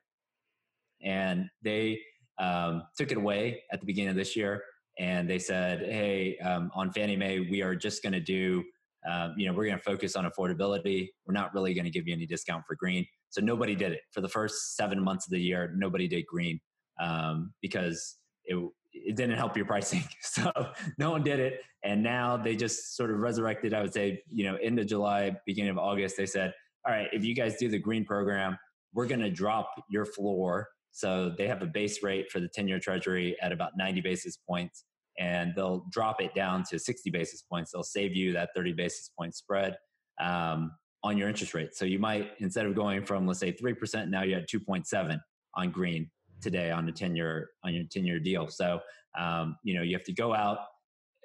And 1.04 1.50
they 1.64 2.00
um, 2.40 2.84
took 2.98 3.12
it 3.12 3.18
away 3.18 3.64
at 3.72 3.80
the 3.80 3.86
beginning 3.86 4.10
of 4.10 4.16
this 4.16 4.36
year. 4.36 4.64
And 5.00 5.30
they 5.30 5.40
said, 5.40 5.80
hey, 5.80 6.38
um, 6.40 6.70
on 6.76 6.92
Fannie 6.92 7.16
Mae, 7.16 7.40
we 7.40 7.62
are 7.62 7.76
just 7.76 8.04
going 8.04 8.14
to 8.14 8.20
do, 8.20 8.64
um, 9.10 9.34
you 9.38 9.48
know, 9.48 9.54
we're 9.54 9.66
going 9.66 9.78
to 9.78 9.84
focus 9.84 10.16
on 10.16 10.30
affordability. 10.30 11.10
We're 11.26 11.34
not 11.34 11.54
really 11.54 11.74
going 11.74 11.86
to 11.86 11.92
give 11.92 12.08
you 12.08 12.14
any 12.14 12.26
discount 12.26 12.64
for 12.68 12.76
green. 12.76 13.06
So 13.30 13.42
nobody 13.42 13.76
did 13.76 13.94
it. 13.94 14.02
For 14.12 14.22
the 14.22 14.30
first 14.30 14.76
seven 14.76 15.02
months 15.02 15.26
of 15.26 15.32
the 15.32 15.40
year, 15.40 15.74
nobody 15.76 16.08
did 16.08 16.26
green 16.26 16.60
um, 17.02 17.54
because 17.62 18.18
it, 18.46 18.56
it 18.94 19.16
didn't 19.16 19.38
help 19.38 19.56
your 19.56 19.66
pricing. 19.66 20.04
So 20.22 20.52
no 20.98 21.12
one 21.12 21.24
did 21.24 21.40
it. 21.40 21.62
And 21.84 22.02
now 22.02 22.38
they 22.38 22.56
just 22.56 22.96
sort 22.96 23.12
of 23.12 23.18
resurrected, 23.18 23.74
I 23.74 23.82
would 23.82 23.94
say, 23.94 24.24
you 24.28 24.46
know, 24.46 24.58
into 24.62 24.86
July, 24.86 25.36
beginning 25.46 25.72
of 25.72 25.78
August, 25.78 26.16
they 26.16 26.26
said, 26.26 26.54
all 26.86 26.94
right, 26.94 27.08
if 27.12 27.26
you 27.26 27.36
guys 27.36 27.58
do 27.58 27.68
the 27.68 27.78
green 27.78 28.06
program, 28.06 28.58
we're 28.94 29.08
going 29.08 29.20
to 29.20 29.30
drop 29.30 29.70
your 29.90 30.06
floor. 30.06 30.70
So 30.92 31.34
they 31.38 31.48
have 31.48 31.62
a 31.62 31.66
base 31.66 32.02
rate 32.02 32.32
for 32.32 32.40
the 32.40 32.48
10 32.48 32.68
year 32.68 32.80
treasury 32.80 33.36
at 33.42 33.52
about 33.52 33.72
90 33.78 34.02
basis 34.02 34.38
points 34.38 34.86
and 35.20 35.54
they'll 35.56 35.86
drop 35.92 36.22
it 36.22 36.34
down 36.34 36.64
to 36.70 36.80
60 36.80 37.10
basis 37.10 37.42
points. 37.42 37.72
They'll 37.72 37.84
save 37.84 38.16
you 38.16 38.34
that 38.34 38.50
30 38.56 38.74
basis 38.74 39.12
point 39.18 39.36
spread 39.36 39.76
um, 40.20 40.72
on 41.04 41.18
your 41.18 41.28
interest 41.28 41.54
rate. 41.54 41.76
So 41.76 41.86
you 41.86 42.00
might, 42.00 42.32
instead 42.40 42.66
of 42.66 42.76
going 42.76 43.06
from, 43.06 43.28
let's 43.28 43.40
say 43.40 43.52
3%, 43.52 44.10
now 44.10 44.24
you're 44.24 44.40
at 44.40 44.50
2.7 44.50 45.20
on 45.56 45.72
green 45.72 46.10
today 46.42 46.72
on 46.72 46.88
a 46.88 46.92
10 46.92 47.16
year 47.16 47.50
on 47.64 47.74
your 47.74 47.84
10 47.90 48.06
year 48.06 48.20
deal. 48.20 48.48
So, 48.48 48.80
um, 49.18 49.58
you 49.64 49.74
know, 49.74 49.82
you 49.82 49.96
have 49.96 50.06
to 50.06 50.14
go 50.14 50.34
out, 50.34 50.60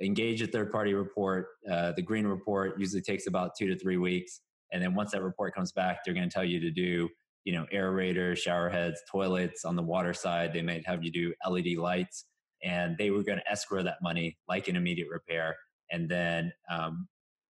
engage 0.00 0.42
a 0.42 0.46
third 0.46 0.70
party 0.70 0.94
report. 0.94 1.48
Uh, 1.70 1.92
the 1.92 2.02
green 2.02 2.26
report 2.26 2.78
usually 2.78 3.02
takes 3.02 3.26
about 3.26 3.52
two 3.58 3.68
to 3.68 3.78
three 3.78 3.96
weeks. 3.96 4.40
And 4.72 4.82
then 4.82 4.94
once 4.94 5.12
that 5.12 5.22
report 5.22 5.54
comes 5.54 5.72
back, 5.72 5.98
they're 6.04 6.14
going 6.14 6.28
to 6.28 6.34
tell 6.34 6.44
you 6.44 6.60
to 6.60 6.70
do, 6.70 7.08
you 7.44 7.52
know, 7.52 7.66
aerators, 7.72 8.38
shower 8.38 8.68
heads, 8.68 9.00
toilets 9.10 9.64
on 9.64 9.76
the 9.76 9.82
water 9.82 10.12
side. 10.12 10.52
They 10.52 10.62
might 10.62 10.86
have 10.86 11.04
you 11.04 11.12
do 11.12 11.34
LED 11.48 11.76
lights 11.78 12.24
and 12.62 12.96
they 12.98 13.10
were 13.10 13.22
going 13.22 13.38
to 13.38 13.50
escrow 13.50 13.82
that 13.82 13.98
money 14.02 14.36
like 14.48 14.68
an 14.68 14.76
immediate 14.76 15.08
repair. 15.10 15.56
And 15.90 16.08
then 16.08 16.52
um, 16.70 17.06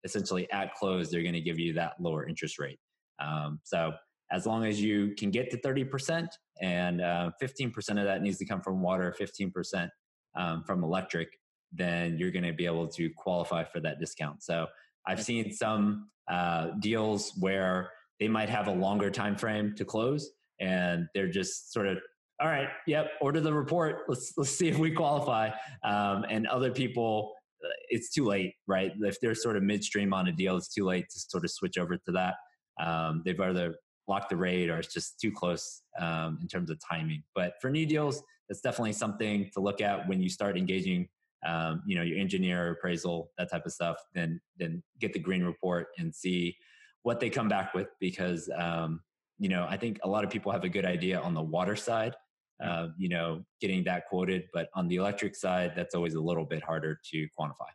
essentially 0.03 0.49
at 0.51 0.75
close, 0.75 1.09
they're 1.09 1.23
going 1.23 1.33
to 1.33 1.41
give 1.41 1.59
you 1.59 1.73
that 1.73 1.93
lower 1.99 2.27
interest 2.27 2.59
rate. 2.59 2.79
Um, 3.19 3.59
so 3.63 3.93
as 4.31 4.45
long 4.45 4.65
as 4.65 4.81
you 4.81 5.15
can 5.17 5.31
get 5.31 5.49
to 5.51 5.57
30% 5.57 6.27
and 6.61 7.01
uh, 7.01 7.31
15% 7.41 7.75
of 7.89 8.03
that 8.03 8.21
needs 8.21 8.37
to 8.37 8.45
come 8.45 8.61
from 8.61 8.81
water, 8.81 9.15
15% 9.19 9.89
um, 10.35 10.63
from 10.63 10.83
electric, 10.83 11.29
then 11.71 12.17
you're 12.17 12.31
going 12.31 12.43
to 12.43 12.53
be 12.53 12.65
able 12.65 12.87
to 12.87 13.09
qualify 13.15 13.63
for 13.63 13.79
that 13.79 13.99
discount. 13.99 14.43
So 14.43 14.67
I've 15.07 15.23
seen 15.23 15.51
some 15.51 16.09
uh, 16.29 16.71
deals 16.79 17.33
where 17.39 17.91
they 18.19 18.27
might 18.27 18.49
have 18.49 18.67
a 18.67 18.71
longer 18.71 19.09
time 19.09 19.35
frame 19.35 19.73
to 19.77 19.85
close 19.85 20.31
and 20.59 21.07
they're 21.13 21.29
just 21.29 21.71
sort 21.71 21.87
of 21.87 21.97
all 22.41 22.47
right 22.47 22.67
yep 22.87 23.11
order 23.21 23.39
the 23.39 23.53
report. 23.53 24.03
Let's 24.07 24.33
let's 24.37 24.51
see 24.51 24.67
if 24.67 24.77
we 24.77 24.91
qualify. 24.91 25.49
Um, 25.83 26.25
and 26.29 26.47
other 26.47 26.71
people 26.71 27.33
uh, 27.63 27.69
it's 27.89 28.11
too 28.11 28.25
late 28.25 28.53
right? 28.67 28.91
If 29.01 29.19
they're 29.19 29.35
sort 29.35 29.57
of 29.57 29.63
midstream 29.63 30.13
on 30.13 30.27
a 30.27 30.31
deal 30.31 30.57
it's 30.57 30.73
too 30.73 30.85
late 30.85 31.09
to 31.09 31.19
sort 31.19 31.43
of 31.43 31.51
switch 31.51 31.77
over 31.77 31.97
to 31.97 32.11
that. 32.11 32.35
Um, 32.79 33.23
they've 33.25 33.39
either 33.39 33.75
locked 34.09 34.29
the 34.29 34.35
rate 34.35 34.69
or 34.69 34.79
it's 34.79 34.93
just 34.93 35.19
too 35.19 35.31
close 35.31 35.83
um, 35.99 36.39
in 36.41 36.47
terms 36.47 36.69
of 36.69 36.79
timing. 36.79 37.23
But 37.35 37.53
for 37.61 37.69
new 37.69 37.85
deals 37.85 38.23
that's 38.49 38.61
definitely 38.61 38.93
something 38.93 39.49
to 39.53 39.61
look 39.61 39.79
at 39.79 40.07
when 40.07 40.21
you 40.21 40.27
start 40.27 40.57
engaging 40.57 41.07
um, 41.47 41.81
you 41.85 41.95
know 41.95 42.01
your 42.01 42.17
engineer 42.17 42.71
appraisal 42.71 43.31
that 43.37 43.49
type 43.49 43.65
of 43.65 43.71
stuff 43.71 43.97
then 44.13 44.41
then 44.57 44.83
get 44.99 45.13
the 45.13 45.19
green 45.19 45.43
report 45.43 45.87
and 45.97 46.13
see 46.13 46.57
what 47.03 47.19
they 47.19 47.29
come 47.29 47.47
back 47.47 47.73
with 47.73 47.87
because 47.99 48.49
um, 48.57 49.01
you 49.37 49.47
know 49.47 49.65
i 49.69 49.77
think 49.77 49.99
a 50.03 50.09
lot 50.09 50.25
of 50.25 50.29
people 50.29 50.51
have 50.51 50.65
a 50.65 50.69
good 50.69 50.85
idea 50.85 51.19
on 51.21 51.33
the 51.33 51.41
water 51.41 51.75
side 51.75 52.15
uh, 52.61 52.87
you 52.97 53.07
know 53.07 53.41
getting 53.61 53.83
that 53.85 54.05
quoted 54.07 54.45
but 54.53 54.69
on 54.73 54.87
the 54.89 54.97
electric 54.97 55.35
side 55.35 55.71
that's 55.75 55.95
always 55.95 56.15
a 56.15 56.21
little 56.21 56.45
bit 56.45 56.61
harder 56.61 56.99
to 57.09 57.27
quantify. 57.39 57.71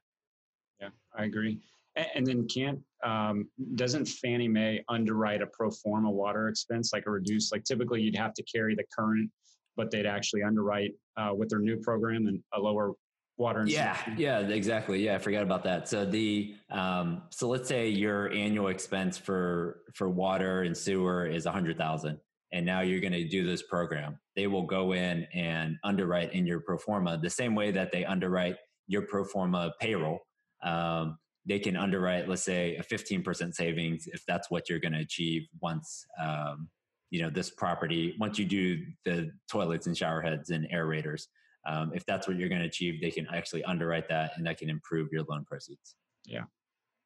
Yeah 0.81 0.89
i 1.17 1.25
agree 1.25 1.61
and 1.97 2.27
then 2.27 2.47
can't 2.49 2.81
um, 3.05 3.49
doesn't 3.75 4.07
fannie 4.07 4.49
mae 4.49 4.83
underwrite 4.89 5.43
a 5.43 5.47
pro 5.47 5.71
forma 5.71 6.11
water 6.11 6.49
expense 6.49 6.93
like 6.93 7.07
a 7.07 7.11
reduced 7.11 7.53
like 7.53 7.65
typically 7.65 8.01
you'd 8.01 8.17
have 8.17 8.35
to 8.35 8.43
carry 8.43 8.75
the 8.75 8.85
current 8.97 9.31
but 9.77 9.91
they'd 9.91 10.07
actually 10.07 10.43
underwrite 10.43 10.93
uh, 11.17 11.33
with 11.35 11.49
their 11.49 11.59
new 11.59 11.77
program 11.77 12.27
and 12.27 12.41
a 12.55 12.61
lower 12.61 12.93
water 13.37 13.65
yeah 13.67 13.97
yeah 14.17 14.41
exactly. 14.41 15.05
Yeah 15.05 15.17
i 15.17 15.19
forgot 15.19 15.43
about 15.43 15.65
that. 15.65 15.89
So 15.89 16.05
the 16.05 16.55
um 16.71 17.23
so 17.31 17.49
let's 17.49 17.69
say 17.69 17.89
your 17.89 18.31
annual 18.31 18.69
expense 18.69 19.19
for 19.19 19.83
for 19.95 20.09
water 20.09 20.63
and 20.63 20.77
sewer 20.77 21.27
is 21.27 21.47
a 21.47 21.53
hundred 21.53 21.77
thousand 21.77 22.19
and 22.55 22.65
now 22.65 22.81
you're 22.83 23.01
going 23.01 23.13
to 23.13 23.27
do 23.27 23.45
this 23.45 23.63
program. 23.63 24.17
They 24.37 24.47
will 24.47 24.63
go 24.63 24.93
in 24.93 25.27
and 25.35 25.77
underwrite 25.83 26.33
in 26.33 26.47
your 26.47 26.61
pro 26.61 26.79
forma 26.79 27.19
the 27.21 27.29
same 27.29 27.57
way 27.57 27.73
that 27.73 27.91
they 27.91 28.05
underwrite 28.05 28.57
your 28.87 29.03
pro 29.03 29.25
forma 29.25 29.73
payroll. 29.81 30.21
Um, 30.63 31.19
they 31.47 31.59
can 31.59 31.77
underwrite 31.77 32.29
let's 32.29 32.43
say 32.43 32.77
a 32.77 32.83
15% 32.83 33.55
savings 33.55 34.07
if 34.07 34.25
that's 34.27 34.51
what 34.51 34.69
you're 34.69 34.79
going 34.79 34.93
to 34.93 35.01
achieve 35.01 35.47
once 35.61 36.07
um, 36.23 36.69
you 37.11 37.23
know 37.23 37.31
this 37.31 37.51
property 37.51 38.15
once 38.19 38.39
you 38.39 38.45
do 38.45 38.85
the 39.05 39.31
toilets 39.51 39.87
and 39.87 39.97
shower 39.97 40.21
heads 40.21 40.51
and 40.51 40.67
aerators 40.73 41.27
um, 41.67 41.93
if 41.95 42.05
that's 42.07 42.29
what 42.29 42.39
you're 42.39 42.49
going 42.49 42.61
to 42.61 42.67
achieve, 42.67 43.01
they 43.01 43.11
can 43.11 43.27
actually 43.33 43.65
underwrite 43.65 44.09
that 44.09 44.33
and 44.37 44.47
that 44.47 44.59
can 44.59 44.69
improve 44.69 45.09
your 45.13 45.25
loan 45.29 45.45
proceeds. 45.45 45.95
Yeah. 46.27 46.45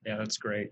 Yeah, 0.07 0.16
that's 0.16 0.37
great. 0.37 0.71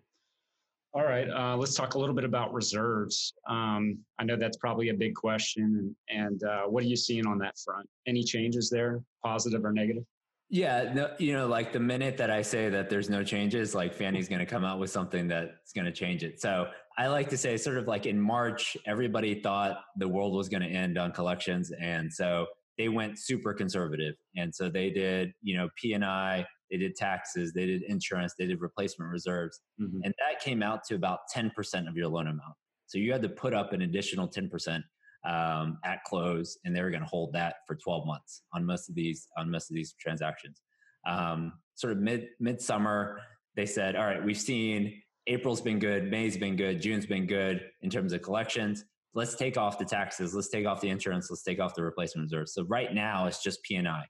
All 0.94 1.04
right, 1.04 1.28
uh, 1.28 1.56
let's 1.56 1.74
talk 1.74 1.94
a 1.94 1.98
little 1.98 2.14
bit 2.14 2.24
about 2.24 2.54
reserves. 2.54 3.34
Um, 3.46 3.98
I 4.18 4.24
know 4.24 4.34
that's 4.34 4.56
probably 4.56 4.88
a 4.88 4.94
big 4.94 5.14
question, 5.14 5.94
and, 6.08 6.18
and 6.24 6.44
uh, 6.44 6.62
what 6.62 6.82
are 6.82 6.86
you 6.86 6.96
seeing 6.96 7.26
on 7.26 7.38
that 7.40 7.58
front? 7.58 7.86
Any 8.06 8.24
changes 8.24 8.70
there, 8.70 9.02
positive 9.22 9.62
or 9.66 9.72
negative? 9.72 10.04
Yeah, 10.48 10.92
no, 10.94 11.10
you 11.18 11.32
know, 11.32 11.48
like 11.48 11.72
the 11.72 11.80
minute 11.80 12.16
that 12.18 12.30
I 12.30 12.42
say 12.42 12.68
that 12.68 12.88
there's 12.88 13.10
no 13.10 13.24
changes, 13.24 13.74
like 13.74 13.92
Fannie's 13.92 14.28
going 14.28 14.38
to 14.38 14.46
come 14.46 14.64
out 14.64 14.78
with 14.78 14.90
something 14.90 15.26
that's 15.26 15.72
going 15.72 15.86
to 15.86 15.92
change 15.92 16.22
it. 16.22 16.40
So 16.40 16.68
I 16.96 17.08
like 17.08 17.28
to 17.30 17.36
say, 17.36 17.56
sort 17.56 17.78
of 17.78 17.88
like 17.88 18.06
in 18.06 18.20
March, 18.20 18.76
everybody 18.86 19.40
thought 19.40 19.78
the 19.96 20.06
world 20.06 20.34
was 20.34 20.48
going 20.48 20.62
to 20.62 20.68
end 20.68 20.98
on 20.98 21.10
collections, 21.10 21.72
and 21.80 22.12
so 22.12 22.46
they 22.78 22.88
went 22.88 23.18
super 23.18 23.54
conservative. 23.54 24.14
And 24.36 24.54
so 24.54 24.68
they 24.68 24.90
did, 24.90 25.32
you 25.42 25.56
know, 25.56 25.68
P&I, 25.76 26.46
they 26.70 26.76
did 26.76 26.94
taxes, 26.94 27.52
they 27.52 27.66
did 27.66 27.82
insurance, 27.82 28.34
they 28.38 28.46
did 28.46 28.60
replacement 28.60 29.10
reserves. 29.10 29.60
Mm-hmm. 29.80 30.00
And 30.04 30.14
that 30.18 30.40
came 30.40 30.62
out 30.62 30.84
to 30.88 30.94
about 30.94 31.20
10% 31.34 31.50
of 31.88 31.96
your 31.96 32.08
loan 32.08 32.26
amount. 32.26 32.54
So 32.86 32.98
you 32.98 33.12
had 33.12 33.22
to 33.22 33.28
put 33.28 33.54
up 33.54 33.72
an 33.72 33.82
additional 33.82 34.28
10% 34.28 34.82
um, 35.24 35.78
at 35.84 36.02
close, 36.04 36.58
and 36.64 36.74
they 36.74 36.82
were 36.82 36.90
going 36.90 37.02
to 37.02 37.08
hold 37.08 37.32
that 37.32 37.56
for 37.66 37.76
12 37.76 38.06
months 38.06 38.42
on 38.52 38.64
most 38.64 38.88
of 38.88 38.94
these 38.94 39.28
on 39.36 39.50
most 39.50 39.70
of 39.70 39.74
these 39.74 39.94
transactions. 40.00 40.60
Um, 41.06 41.52
sort 41.74 41.92
of 41.92 41.98
mid 41.98 42.28
midsummer, 42.40 43.20
they 43.54 43.66
said, 43.66 43.96
"All 43.96 44.06
right, 44.06 44.24
we've 44.24 44.38
seen 44.38 45.00
April's 45.26 45.60
been 45.60 45.78
good, 45.78 46.10
May's 46.10 46.36
been 46.36 46.56
good, 46.56 46.80
June's 46.80 47.06
been 47.06 47.26
good 47.26 47.62
in 47.82 47.90
terms 47.90 48.12
of 48.12 48.22
collections 48.22 48.84
let's 49.16 49.34
take 49.34 49.56
off 49.56 49.78
the 49.78 49.84
taxes, 49.84 50.34
let's 50.34 50.50
take 50.50 50.66
off 50.66 50.80
the 50.82 50.90
insurance, 50.90 51.30
let's 51.30 51.42
take 51.42 51.58
off 51.58 51.74
the 51.74 51.82
replacement 51.82 52.26
reserve. 52.26 52.48
So 52.50 52.64
right 52.64 52.92
now 52.92 53.26
it's 53.26 53.42
just 53.42 53.62
P&I. 53.62 54.04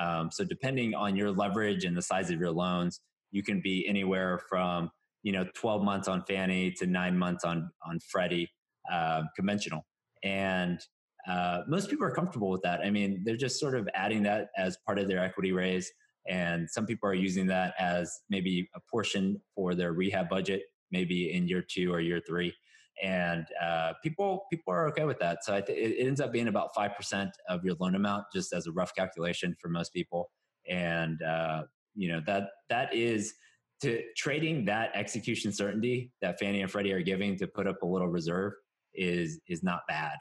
Um, 0.00 0.30
so 0.30 0.44
depending 0.44 0.94
on 0.94 1.16
your 1.16 1.32
leverage 1.32 1.84
and 1.84 1.96
the 1.96 2.00
size 2.00 2.30
of 2.30 2.38
your 2.38 2.52
loans, 2.52 3.00
you 3.32 3.42
can 3.42 3.60
be 3.60 3.86
anywhere 3.88 4.40
from 4.48 4.90
you 5.22 5.32
know 5.32 5.44
12 5.54 5.82
months 5.82 6.08
on 6.08 6.22
Fannie 6.26 6.70
to 6.78 6.86
nine 6.86 7.16
months 7.18 7.44
on 7.44 7.70
on 7.86 7.98
Freddie 8.10 8.48
uh, 8.90 9.22
conventional, 9.36 9.84
and 10.22 10.80
uh, 11.28 11.62
most 11.68 11.88
people 11.88 12.06
are 12.06 12.14
comfortable 12.14 12.50
with 12.50 12.62
that. 12.62 12.80
I 12.80 12.90
mean, 12.90 13.22
they're 13.24 13.36
just 13.36 13.60
sort 13.60 13.74
of 13.74 13.88
adding 13.94 14.22
that 14.24 14.48
as 14.56 14.76
part 14.84 14.98
of 14.98 15.08
their 15.08 15.20
equity 15.20 15.52
raise, 15.52 15.90
and 16.28 16.68
some 16.70 16.86
people 16.86 17.08
are 17.08 17.14
using 17.14 17.46
that 17.48 17.74
as 17.78 18.20
maybe 18.30 18.68
a 18.74 18.80
portion 18.90 19.40
for 19.54 19.74
their 19.74 19.92
rehab 19.92 20.28
budget, 20.28 20.62
maybe 20.90 21.32
in 21.32 21.48
year 21.48 21.64
two 21.66 21.92
or 21.92 22.00
year 22.00 22.20
three 22.26 22.54
and 23.00 23.46
uh, 23.60 23.92
people 24.02 24.46
people 24.50 24.72
are 24.72 24.88
okay 24.88 25.04
with 25.04 25.18
that. 25.18 25.44
So 25.44 25.54
it, 25.54 25.68
it, 25.68 26.06
ends 26.06 26.20
up 26.20 26.32
being 26.32 26.48
about 26.48 26.74
five 26.74 26.94
percent 26.96 27.30
of 27.48 27.64
your 27.64 27.74
loan 27.80 27.94
amount, 27.94 28.24
just 28.34 28.52
as 28.52 28.66
a 28.66 28.72
rough 28.72 28.94
calculation 28.94 29.56
for 29.60 29.68
most 29.68 29.92
people. 29.92 30.30
And 30.68 31.20
uh, 31.22 31.62
you 31.94 32.08
know 32.08 32.20
that 32.26 32.48
that 32.68 32.94
is 32.94 33.34
to 33.82 34.02
trading 34.16 34.64
that 34.66 34.90
execution 34.94 35.52
certainty 35.52 36.12
that 36.20 36.38
Fannie 36.38 36.62
and 36.62 36.70
Freddie 36.70 36.92
are 36.92 37.02
giving 37.02 37.36
to 37.38 37.46
put 37.46 37.66
up 37.66 37.82
a 37.82 37.86
little 37.86 38.08
reserve 38.08 38.52
is 38.94 39.40
is 39.48 39.62
not 39.62 39.80
bad. 39.88 40.16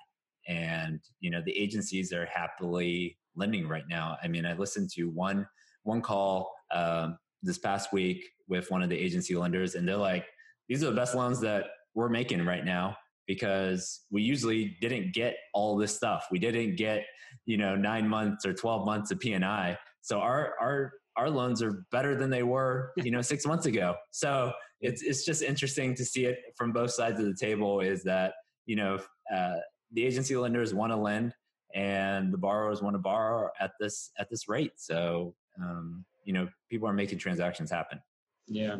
And 0.47 0.99
you 1.19 1.29
know 1.29 1.41
the 1.45 1.57
agencies 1.57 2.11
are 2.13 2.25
happily 2.25 3.17
lending 3.35 3.67
right 3.67 3.87
now. 3.89 4.17
I 4.23 4.27
mean, 4.27 4.45
I 4.45 4.53
listened 4.53 4.89
to 4.95 5.05
one 5.05 5.47
one 5.83 6.01
call 6.01 6.51
um, 6.73 7.17
this 7.43 7.57
past 7.57 7.91
week 7.93 8.23
with 8.47 8.69
one 8.69 8.81
of 8.81 8.89
the 8.89 8.97
agency 8.97 9.35
lenders, 9.35 9.75
and 9.75 9.87
they're 9.87 9.97
like, 9.97 10.25
"These 10.67 10.83
are 10.83 10.87
the 10.87 10.95
best 10.95 11.15
loans 11.15 11.39
that 11.41 11.65
we're 11.93 12.09
making 12.09 12.45
right 12.45 12.65
now 12.65 12.95
because 13.27 14.01
we 14.11 14.21
usually 14.21 14.75
didn't 14.81 15.13
get 15.13 15.35
all 15.53 15.77
this 15.77 15.95
stuff. 15.95 16.27
We 16.31 16.39
didn't 16.39 16.75
get, 16.75 17.05
you 17.45 17.57
know, 17.57 17.75
nine 17.75 18.07
months 18.07 18.45
or 18.45 18.53
12 18.53 18.85
months 18.85 19.11
of 19.11 19.19
P&I. 19.19 19.77
So 20.01 20.19
our, 20.19 20.53
our, 20.59 20.91
our 21.15 21.29
loans 21.29 21.61
are 21.61 21.85
better 21.91 22.15
than 22.15 22.29
they 22.29 22.43
were, 22.43 22.91
you 22.97 23.11
know, 23.11 23.21
six 23.21 23.45
months 23.45 23.65
ago. 23.65 23.95
So 24.11 24.51
it's, 24.81 25.01
it's 25.01 25.23
just 25.23 25.43
interesting 25.43 25.95
to 25.95 26.03
see 26.05 26.25
it 26.25 26.39
from 26.57 26.71
both 26.71 26.91
sides 26.91 27.19
of 27.19 27.25
the 27.25 27.35
table 27.39 27.79
is 27.79 28.03
that, 28.03 28.33
you 28.65 28.75
know, 28.75 28.99
uh, 29.33 29.57
the 29.93 30.05
agency 30.05 30.35
lenders 30.35 30.73
want 30.73 30.91
to 30.91 30.95
lend 30.95 31.33
and 31.73 32.33
the 32.33 32.37
borrowers 32.37 32.81
want 32.81 32.93
to 32.95 32.99
borrow 32.99 33.49
at 33.59 33.71
this, 33.79 34.11
at 34.19 34.29
this 34.29 34.47
rate. 34.47 34.73
So, 34.77 35.33
um, 35.61 36.05
you 36.25 36.33
know, 36.33 36.47
people 36.69 36.87
are 36.87 36.93
making 36.93 37.17
transactions 37.17 37.71
happen. 37.71 37.99
Yeah. 38.47 38.77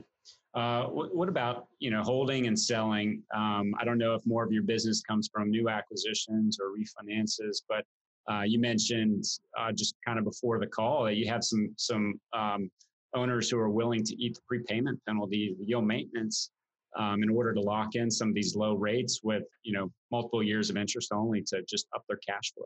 Uh, 0.53 0.83
what, 0.87 1.15
what, 1.15 1.29
about 1.29 1.67
you 1.79 1.89
know 1.89 2.03
holding 2.03 2.47
and 2.47 2.59
selling? 2.59 3.23
Um, 3.33 3.73
I 3.79 3.85
don't 3.85 3.97
know 3.97 4.15
if 4.15 4.25
more 4.25 4.43
of 4.43 4.51
your 4.51 4.63
business 4.63 5.01
comes 5.01 5.29
from 5.33 5.49
new 5.49 5.69
acquisitions 5.69 6.59
or 6.59 6.71
refinances, 6.77 7.61
but 7.69 7.85
uh, 8.29 8.41
you 8.41 8.59
mentioned 8.59 9.23
uh, 9.57 9.71
just 9.71 9.95
kind 10.05 10.19
of 10.19 10.25
before 10.25 10.59
the 10.59 10.67
call 10.67 11.05
that 11.05 11.15
you 11.15 11.27
have 11.29 11.43
some 11.43 11.73
some 11.77 12.19
um, 12.33 12.69
owners 13.15 13.49
who 13.49 13.57
are 13.57 13.69
willing 13.69 14.03
to 14.03 14.15
eat 14.21 14.35
the 14.35 14.41
prepayment 14.45 14.99
penalty, 15.07 15.55
the 15.57 15.65
yield 15.65 15.85
maintenance, 15.85 16.51
um, 16.97 17.23
in 17.23 17.29
order 17.29 17.53
to 17.53 17.61
lock 17.61 17.95
in 17.95 18.09
some 18.11 18.29
of 18.29 18.35
these 18.35 18.55
low 18.55 18.75
rates 18.75 19.21
with 19.23 19.43
you 19.63 19.73
know 19.73 19.91
multiple 20.11 20.43
years 20.43 20.69
of 20.69 20.77
interest 20.77 21.11
only 21.13 21.41
to 21.47 21.61
just 21.67 21.87
up 21.95 22.03
their 22.07 22.19
cash 22.27 22.53
flow. 22.53 22.65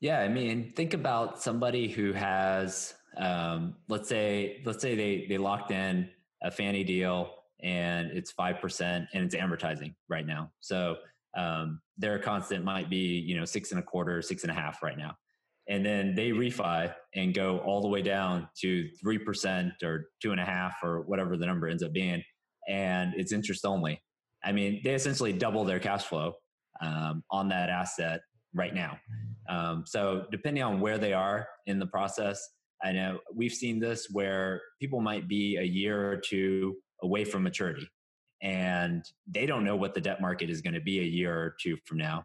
Yeah, 0.00 0.20
I 0.20 0.28
mean, 0.28 0.72
think 0.74 0.94
about 0.94 1.42
somebody 1.42 1.86
who 1.86 2.14
has, 2.14 2.94
um, 3.18 3.76
let's 3.88 4.08
say, 4.08 4.62
let's 4.64 4.80
say 4.80 4.94
they 4.94 5.26
they 5.28 5.38
locked 5.38 5.70
in 5.70 6.08
a 6.42 6.50
Fannie 6.50 6.84
deal 6.84 7.34
and 7.62 8.10
it's 8.12 8.32
5% 8.32 9.06
and 9.12 9.24
it's 9.24 9.34
amortizing 9.34 9.94
right 10.08 10.26
now. 10.26 10.50
So 10.60 10.96
um, 11.36 11.80
their 11.98 12.18
constant 12.18 12.64
might 12.64 12.90
be 12.90 13.22
you 13.26 13.36
know 13.38 13.44
six 13.44 13.70
and 13.70 13.80
a 13.80 13.82
quarter, 13.82 14.22
six 14.22 14.42
and 14.42 14.50
a 14.50 14.54
half 14.54 14.82
right 14.82 14.98
now, 14.98 15.16
and 15.68 15.84
then 15.84 16.14
they 16.14 16.30
refi 16.30 16.92
and 17.14 17.34
go 17.34 17.58
all 17.58 17.80
the 17.80 17.88
way 17.88 18.02
down 18.02 18.48
to 18.62 18.88
three 19.00 19.18
percent 19.18 19.72
or 19.82 20.06
two 20.20 20.32
and 20.32 20.40
a 20.40 20.44
half 20.44 20.76
or 20.82 21.02
whatever 21.02 21.36
the 21.36 21.46
number 21.46 21.68
ends 21.68 21.82
up 21.82 21.92
being, 21.92 22.22
and 22.70 23.12
it's 23.16 23.32
interest 23.32 23.66
only. 23.66 24.00
I 24.42 24.52
mean, 24.52 24.80
they 24.84 24.94
essentially 24.94 25.32
double 25.32 25.64
their 25.64 25.80
cash 25.80 26.04
flow 26.04 26.34
um, 26.80 27.22
on 27.30 27.48
that 27.48 27.68
asset 27.68 28.20
right 28.54 28.74
now. 28.74 28.96
Um, 29.48 29.84
so 29.86 30.24
depending 30.30 30.62
on 30.62 30.80
where 30.80 30.96
they 30.96 31.12
are 31.12 31.46
in 31.66 31.78
the 31.78 31.86
process, 31.86 32.48
I 32.82 32.92
know 32.92 33.18
we've 33.34 33.52
seen 33.52 33.80
this 33.80 34.08
where 34.10 34.62
people 34.80 35.00
might 35.00 35.28
be 35.28 35.56
a 35.56 35.62
year 35.62 36.10
or 36.10 36.16
two 36.16 36.76
away 37.02 37.24
from 37.24 37.42
maturity 37.42 37.88
and 38.42 39.04
they 39.26 39.44
don't 39.44 39.64
know 39.64 39.76
what 39.76 39.92
the 39.92 40.00
debt 40.00 40.20
market 40.20 40.48
is 40.48 40.62
going 40.62 40.74
to 40.74 40.80
be 40.80 41.00
a 41.00 41.04
year 41.04 41.34
or 41.34 41.56
two 41.60 41.76
from 41.84 41.98
now. 41.98 42.24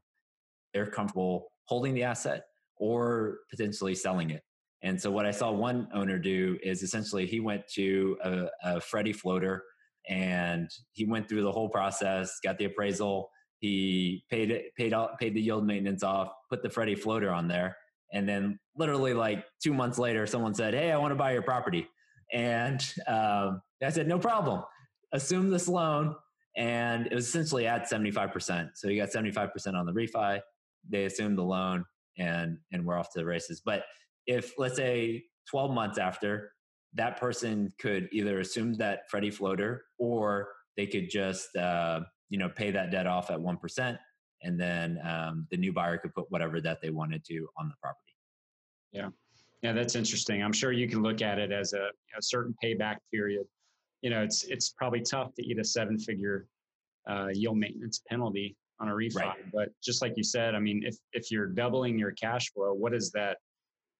They're 0.73 0.85
comfortable 0.85 1.47
holding 1.65 1.93
the 1.93 2.03
asset 2.03 2.45
or 2.77 3.39
potentially 3.49 3.95
selling 3.95 4.29
it. 4.29 4.43
And 4.81 5.01
so 5.01 5.09
what 5.09 5.25
I 5.25 5.31
saw 5.31 5.51
one 5.51 5.87
owner 5.93 6.19
do 6.19 6.57
is 6.63 6.83
essentially 6.83 7.25
he 7.25 7.39
went 7.39 7.63
to 7.73 8.17
a, 8.23 8.47
a 8.63 8.81
Freddie 8.81 9.13
floater 9.13 9.63
and 10.09 10.69
he 10.93 11.05
went 11.05 11.27
through 11.27 11.43
the 11.43 11.51
whole 11.51 11.69
process, 11.69 12.39
got 12.43 12.57
the 12.57 12.65
appraisal, 12.65 13.29
he 13.59 14.23
paid 14.29 14.51
it, 14.51 14.75
paid 14.77 14.93
out, 14.93 15.19
paid 15.19 15.33
the 15.33 15.41
yield 15.41 15.65
maintenance 15.65 16.03
off, 16.03 16.29
put 16.49 16.61
the 16.61 16.69
Freddie 16.69 16.95
floater 16.95 17.31
on 17.31 17.47
there, 17.47 17.77
and 18.13 18.27
then 18.27 18.59
literally 18.75 19.13
like 19.13 19.45
two 19.63 19.73
months 19.73 19.97
later, 19.97 20.27
someone 20.27 20.53
said, 20.53 20.73
"Hey, 20.73 20.91
I 20.91 20.97
want 20.97 21.11
to 21.11 21.15
buy 21.15 21.31
your 21.33 21.41
property," 21.41 21.87
and 22.33 22.81
um, 23.07 23.61
I 23.83 23.89
said, 23.89 24.07
"No 24.07 24.19
problem. 24.19 24.63
Assume 25.13 25.49
this 25.49 25.67
loan." 25.67 26.15
And 26.57 27.07
it 27.07 27.13
was 27.15 27.27
essentially 27.27 27.67
at 27.67 27.89
seventy 27.89 28.11
five 28.11 28.31
percent. 28.31 28.69
So 28.75 28.87
he 28.87 28.97
got 28.97 29.11
seventy 29.11 29.31
five 29.31 29.51
percent 29.51 29.75
on 29.75 29.85
the 29.85 29.93
refi. 29.93 30.39
They 30.89 31.05
assumed 31.05 31.37
the 31.37 31.43
loan, 31.43 31.85
and 32.17 32.57
and 32.71 32.85
we're 32.85 32.97
off 32.97 33.11
to 33.13 33.19
the 33.19 33.25
races. 33.25 33.61
But 33.63 33.83
if 34.27 34.53
let's 34.57 34.75
say 34.75 35.23
twelve 35.49 35.71
months 35.71 35.97
after, 35.97 36.51
that 36.95 37.19
person 37.19 37.71
could 37.77 38.09
either 38.11 38.39
assume 38.39 38.73
that 38.75 39.09
Freddie 39.09 39.31
floater, 39.31 39.85
or 39.97 40.49
they 40.77 40.87
could 40.87 41.09
just 41.09 41.55
uh, 41.55 42.01
you 42.29 42.37
know 42.37 42.49
pay 42.49 42.71
that 42.71 42.91
debt 42.91 43.07
off 43.07 43.29
at 43.29 43.39
one 43.39 43.57
percent, 43.57 43.97
and 44.41 44.59
then 44.59 44.99
um, 45.03 45.47
the 45.51 45.57
new 45.57 45.71
buyer 45.71 45.97
could 45.97 46.13
put 46.13 46.25
whatever 46.29 46.59
that 46.61 46.81
they 46.81 46.89
wanted 46.89 47.23
to 47.25 47.47
on 47.57 47.67
the 47.67 47.75
property. 47.81 48.01
Yeah, 48.91 49.09
yeah, 49.61 49.73
that's 49.73 49.95
interesting. 49.95 50.41
I'm 50.41 50.53
sure 50.53 50.71
you 50.71 50.87
can 50.87 51.03
look 51.03 51.21
at 51.21 51.37
it 51.39 51.51
as 51.51 51.73
a, 51.73 51.89
a 52.17 52.21
certain 52.21 52.55
payback 52.63 52.97
period. 53.11 53.45
You 54.01 54.09
know, 54.09 54.23
it's 54.23 54.43
it's 54.43 54.69
probably 54.69 55.01
tough 55.01 55.33
to 55.35 55.45
eat 55.45 55.59
a 55.59 55.63
seven 55.63 55.99
figure 55.99 56.47
uh, 57.09 57.27
yield 57.33 57.57
maintenance 57.57 58.01
penalty 58.09 58.55
on 58.79 58.89
a 58.89 58.91
refi, 58.91 59.15
right. 59.15 59.51
but 59.53 59.69
just 59.83 60.01
like 60.01 60.13
you 60.17 60.23
said, 60.23 60.55
I 60.55 60.59
mean, 60.59 60.83
if 60.85 60.95
if 61.13 61.31
you're 61.31 61.47
doubling 61.47 61.97
your 61.97 62.11
cash 62.11 62.51
flow, 62.51 62.73
what 62.73 62.93
is 62.93 63.11
that? 63.11 63.37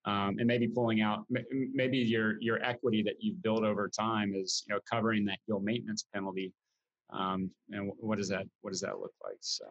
Um, 0.06 0.36
and 0.38 0.46
maybe 0.46 0.68
pulling 0.68 1.02
out 1.02 1.26
maybe 1.50 1.98
your 1.98 2.40
your 2.40 2.64
equity 2.64 3.02
that 3.04 3.16
you've 3.20 3.42
built 3.42 3.64
over 3.64 3.90
time 3.90 4.34
is 4.36 4.64
you 4.68 4.76
know 4.76 4.80
covering 4.92 5.26
that 5.26 5.40
yield 5.48 5.64
maintenance 5.64 6.06
penalty 6.14 6.54
um, 7.12 7.50
and 7.72 7.92
what 7.98 8.20
does 8.20 8.30
that 8.30 8.46
what 8.62 8.72
does 8.72 8.82
that 8.82 9.00
look 9.00 9.14
like 9.24 9.38
so 9.42 9.66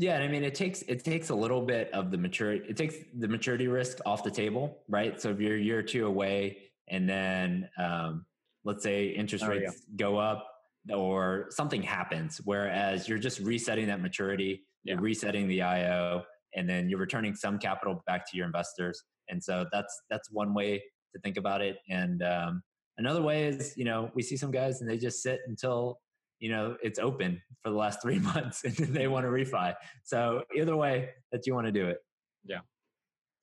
yeah, 0.00 0.14
and 0.14 0.22
I 0.22 0.28
mean 0.28 0.44
it 0.44 0.54
takes 0.54 0.82
it 0.82 1.04
takes 1.04 1.30
a 1.30 1.34
little 1.34 1.60
bit 1.60 1.92
of 1.92 2.12
the 2.12 2.18
maturity 2.18 2.64
it 2.68 2.76
takes 2.76 2.94
the 3.18 3.26
maturity 3.26 3.66
risk 3.66 3.98
off 4.06 4.22
the 4.22 4.30
table, 4.30 4.78
right? 4.88 5.20
So 5.20 5.30
if 5.30 5.40
you're 5.40 5.56
a 5.56 5.60
year 5.60 5.80
or 5.80 5.82
two 5.82 6.06
away 6.06 6.58
and 6.88 7.08
then 7.08 7.68
um, 7.78 8.24
let's 8.64 8.84
say 8.84 9.08
interest 9.08 9.44
oh, 9.44 9.48
rates 9.48 9.82
yeah. 9.88 9.96
go 9.96 10.16
up 10.16 10.46
or 10.94 11.46
something 11.50 11.82
happens, 11.82 12.40
whereas 12.44 13.08
you're 13.08 13.18
just 13.18 13.40
resetting 13.40 13.88
that 13.88 14.00
maturity, 14.00 14.62
yeah. 14.84 14.94
you're 14.94 15.02
resetting 15.02 15.48
the 15.48 15.62
IO, 15.62 16.22
and 16.54 16.68
then 16.68 16.88
you're 16.88 17.00
returning 17.00 17.34
some 17.34 17.58
capital 17.58 18.00
back 18.06 18.30
to 18.30 18.36
your 18.36 18.46
investors. 18.46 19.02
And 19.30 19.42
so 19.42 19.66
that's 19.72 20.02
that's 20.10 20.30
one 20.30 20.54
way 20.54 20.82
to 21.14 21.20
think 21.20 21.36
about 21.36 21.60
it. 21.60 21.78
And 21.88 22.22
um, 22.22 22.62
another 22.98 23.22
way 23.22 23.44
is, 23.46 23.74
you 23.76 23.84
know, 23.84 24.10
we 24.14 24.22
see 24.22 24.36
some 24.36 24.50
guys 24.50 24.80
and 24.80 24.88
they 24.88 24.98
just 24.98 25.22
sit 25.22 25.40
until 25.46 25.98
you 26.40 26.50
know 26.50 26.76
it's 26.82 27.00
open 27.00 27.42
for 27.62 27.70
the 27.70 27.76
last 27.76 28.00
three 28.02 28.18
months 28.18 28.64
and 28.64 28.74
they 28.76 29.08
want 29.08 29.24
to 29.24 29.30
refi. 29.30 29.74
So 30.04 30.42
either 30.56 30.76
way 30.76 31.10
that 31.32 31.46
you 31.46 31.54
want 31.54 31.66
to 31.66 31.72
do 31.72 31.86
it. 31.86 31.98
Yeah. 32.44 32.60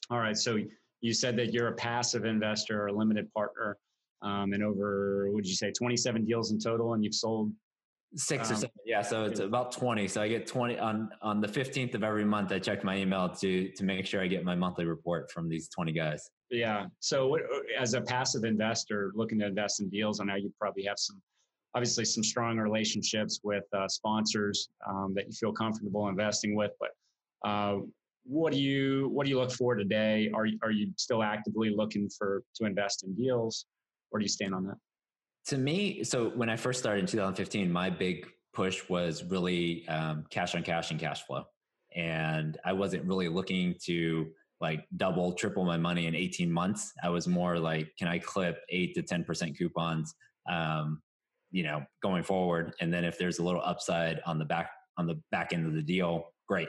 All 0.09 0.19
right. 0.19 0.37
So 0.37 0.59
you 1.01 1.13
said 1.13 1.37
that 1.37 1.53
you're 1.53 1.67
a 1.67 1.75
passive 1.75 2.25
investor 2.25 2.81
or 2.81 2.87
a 2.87 2.93
limited 2.93 3.31
partner 3.33 3.77
um, 4.21 4.53
and 4.53 4.63
over 4.63 5.29
would 5.31 5.45
you 5.45 5.55
say 5.55 5.71
27 5.71 6.25
deals 6.25 6.51
in 6.51 6.59
total 6.59 6.93
and 6.93 7.03
you've 7.03 7.13
sold 7.13 7.51
six 8.15 8.49
um, 8.49 8.53
or 8.53 8.59
seven 8.59 8.75
yeah 8.85 9.01
so 9.01 9.25
it's 9.25 9.39
about 9.39 9.71
20 9.71 10.07
so 10.07 10.21
i 10.21 10.27
get 10.27 10.47
20 10.47 10.79
on 10.79 11.09
on 11.21 11.41
the 11.41 11.47
15th 11.47 11.95
of 11.95 12.03
every 12.03 12.23
month 12.23 12.51
i 12.51 12.59
check 12.59 12.83
my 12.83 12.97
email 12.97 13.27
to 13.27 13.69
to 13.71 13.83
make 13.83 14.05
sure 14.05 14.21
i 14.21 14.27
get 14.27 14.43
my 14.43 14.55
monthly 14.55 14.85
report 14.85 15.29
from 15.31 15.49
these 15.49 15.67
20 15.69 15.91
guys 15.91 16.29
yeah 16.49 16.85
so 16.99 17.37
as 17.77 17.93
a 17.93 18.01
passive 18.01 18.45
investor 18.45 19.11
looking 19.15 19.39
to 19.39 19.45
invest 19.45 19.81
in 19.81 19.89
deals 19.89 20.21
i 20.21 20.23
know 20.23 20.35
you 20.35 20.53
probably 20.59 20.83
have 20.83 20.97
some 20.97 21.21
obviously 21.75 22.05
some 22.05 22.23
strong 22.23 22.57
relationships 22.57 23.41
with 23.43 23.65
uh, 23.73 23.87
sponsors 23.87 24.69
um, 24.87 25.13
that 25.13 25.27
you 25.27 25.33
feel 25.33 25.51
comfortable 25.51 26.07
investing 26.07 26.55
with. 26.55 26.71
But 26.79 26.89
uh, 27.47 27.79
what 28.23 28.53
do 28.53 28.59
you 28.59 29.09
what 29.09 29.25
do 29.25 29.29
you 29.29 29.37
look 29.37 29.51
for 29.51 29.75
today? 29.75 30.31
Are 30.33 30.47
are 30.63 30.71
you 30.71 30.91
still 30.97 31.21
actively 31.21 31.69
looking 31.69 32.09
for 32.09 32.41
to 32.55 32.65
invest 32.65 33.03
in 33.03 33.13
deals? 33.13 33.65
Where 34.09 34.19
do 34.19 34.23
you 34.23 34.29
stand 34.29 34.55
on 34.55 34.63
that? 34.67 34.77
To 35.47 35.57
me, 35.57 36.03
so 36.03 36.29
when 36.29 36.49
I 36.49 36.55
first 36.55 36.79
started 36.79 37.01
in 37.01 37.07
2015, 37.07 37.71
my 37.71 37.89
big 37.89 38.27
push 38.53 38.87
was 38.89 39.23
really 39.23 39.87
um, 39.87 40.25
cash 40.29 40.55
on 40.55 40.63
cash 40.63 40.91
and 40.91 40.99
cash 40.99 41.23
flow, 41.23 41.43
and 41.95 42.57
I 42.65 42.73
wasn't 42.73 43.05
really 43.05 43.29
looking 43.29 43.75
to 43.85 44.27
like 44.61 44.85
double, 44.97 45.33
triple 45.33 45.65
my 45.65 45.77
money 45.77 46.07
in 46.07 46.15
18 46.15 46.51
months. 46.51 46.93
I 47.03 47.09
was 47.09 47.27
more 47.27 47.59
like, 47.59 47.91
can 47.99 48.07
I 48.07 48.19
clip 48.19 48.57
eight 48.69 48.95
to 48.95 49.03
10% 49.03 49.57
coupons? 49.57 50.15
Um, 50.49 51.01
you 51.55 51.63
know 51.63 51.81
going 52.03 52.21
forward 52.21 52.73
and 52.81 52.93
then 52.93 53.05
if 53.05 53.17
there's 53.17 53.39
a 53.39 53.43
little 53.43 53.61
upside 53.63 54.21
on 54.25 54.37
the 54.37 54.43
back 54.43 54.71
on 54.97 55.07
the 55.07 55.19
back 55.31 55.53
end 55.53 55.65
of 55.65 55.73
the 55.73 55.81
deal 55.81 56.25
great 56.49 56.67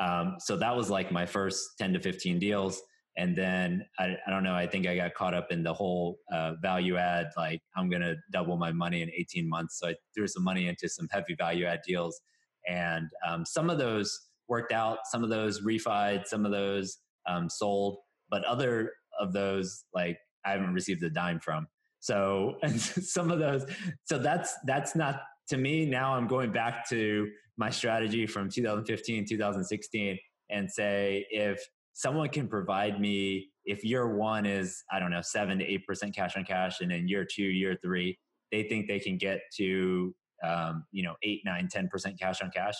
um, 0.00 0.34
so 0.40 0.56
that 0.56 0.76
was 0.76 0.90
like 0.90 1.12
my 1.12 1.24
first 1.24 1.78
10 1.78 1.92
to 1.92 2.00
15 2.00 2.40
deals 2.40 2.82
and 3.16 3.36
then 3.36 3.84
I, 3.98 4.16
I 4.26 4.30
don't 4.30 4.42
know 4.42 4.54
i 4.54 4.66
think 4.66 4.86
i 4.86 4.96
got 4.96 5.14
caught 5.14 5.34
up 5.34 5.52
in 5.52 5.62
the 5.62 5.72
whole 5.72 6.18
uh, 6.32 6.54
value 6.60 6.96
add 6.96 7.30
like 7.36 7.60
i'm 7.76 7.88
going 7.88 8.02
to 8.02 8.16
double 8.32 8.56
my 8.56 8.72
money 8.72 9.02
in 9.02 9.10
18 9.10 9.48
months. 9.48 9.78
So 9.78 9.88
i 9.88 9.94
threw 10.14 10.26
some 10.26 10.44
money 10.44 10.68
into 10.68 10.88
some 10.88 11.08
heavy 11.10 11.34
value 11.34 11.66
add 11.66 11.80
deals. 11.86 12.20
And 12.68 13.08
um, 13.28 13.44
some 13.44 13.68
of 13.68 13.78
those 13.78 14.18
worked 14.48 14.72
out 14.72 14.98
some 15.04 15.22
of 15.22 15.30
those 15.30 15.62
refied 15.62 16.26
some 16.26 16.44
of 16.44 16.52
those 16.52 16.98
um, 17.28 17.48
sold. 17.48 17.98
But 18.30 18.44
other 18.44 18.92
of 19.20 19.32
those 19.32 19.84
like 19.94 20.18
i 20.44 20.50
haven't 20.50 20.74
received 20.74 21.02
a 21.02 21.10
dime 21.10 21.40
from. 21.40 21.66
So 22.00 22.56
some 22.76 23.30
of 23.30 23.38
those, 23.38 23.64
so 24.04 24.18
that's 24.18 24.54
that's 24.66 24.94
not 24.94 25.22
to 25.48 25.56
me. 25.56 25.86
Now 25.86 26.14
I'm 26.14 26.26
going 26.26 26.52
back 26.52 26.88
to 26.90 27.28
my 27.56 27.70
strategy 27.70 28.26
from 28.26 28.50
2015, 28.50 29.26
2016, 29.26 30.18
and 30.50 30.70
say 30.70 31.26
if 31.30 31.66
someone 31.94 32.28
can 32.28 32.48
provide 32.48 33.00
me, 33.00 33.48
if 33.64 33.82
year 33.82 34.14
one 34.14 34.44
is 34.44 34.82
I 34.92 34.98
don't 34.98 35.10
know 35.10 35.22
seven 35.22 35.58
to 35.58 35.64
eight 35.64 35.86
percent 35.86 36.14
cash 36.14 36.36
on 36.36 36.44
cash, 36.44 36.80
and 36.80 36.90
then 36.90 37.08
year 37.08 37.24
two, 37.24 37.44
year 37.44 37.78
three, 37.82 38.18
they 38.52 38.64
think 38.64 38.86
they 38.86 39.00
can 39.00 39.16
get 39.16 39.40
to 39.56 40.14
um, 40.42 40.84
you 40.92 41.02
know 41.02 41.14
eight, 41.22 41.40
nine, 41.44 41.68
ten 41.68 41.88
percent 41.88 42.20
cash 42.20 42.42
on 42.42 42.50
cash. 42.50 42.74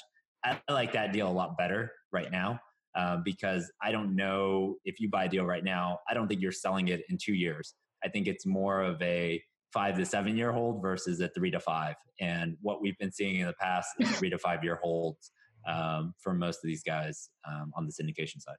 I 0.45 0.61
like 0.71 0.93
that 0.93 1.13
deal 1.13 1.29
a 1.29 1.33
lot 1.33 1.57
better 1.57 1.91
right 2.13 2.31
now. 2.31 2.61
Um, 2.97 3.23
because 3.25 3.73
I 3.83 3.91
don't 3.91 4.15
know 4.15 4.77
if 4.85 5.01
you 5.01 5.11
buy 5.11 5.25
a 5.25 5.29
deal 5.29 5.45
right 5.45 5.65
now, 5.65 5.99
I 6.09 6.15
don't 6.15 6.29
think 6.29 6.41
you're 6.41 6.53
selling 6.53 6.89
it 6.89 7.03
in 7.09 7.19
two 7.21 7.35
years. 7.35 7.75
I 8.05 8.09
think 8.09 8.29
it's 8.29 8.47
more 8.47 8.83
of 8.83 9.03
a 9.03 9.43
five 9.73 9.97
to 9.97 10.07
seven 10.07 10.37
year 10.37 10.53
hold 10.53 10.81
versus 10.81 11.21
a 11.21 11.29
three 11.29 11.51
to 11.51 11.59
five. 11.59 11.97
And 12.21 12.57
what 12.61 12.81
we've 12.81 12.97
been 12.99 13.11
seeing 13.11 13.41
in 13.41 13.47
the 13.47 13.55
past 13.55 13.89
is 13.99 14.09
three 14.13 14.31
to 14.31 14.39
five 14.39 14.63
year 14.63 14.79
holds 14.81 15.33
um, 15.67 16.15
for 16.23 16.35
most 16.35 16.59
of 16.59 16.69
these 16.69 16.85
guys 16.85 17.31
um, 17.49 17.73
on 17.77 17.87
the 17.87 17.93
syndication 17.93 18.41
side. 18.41 18.57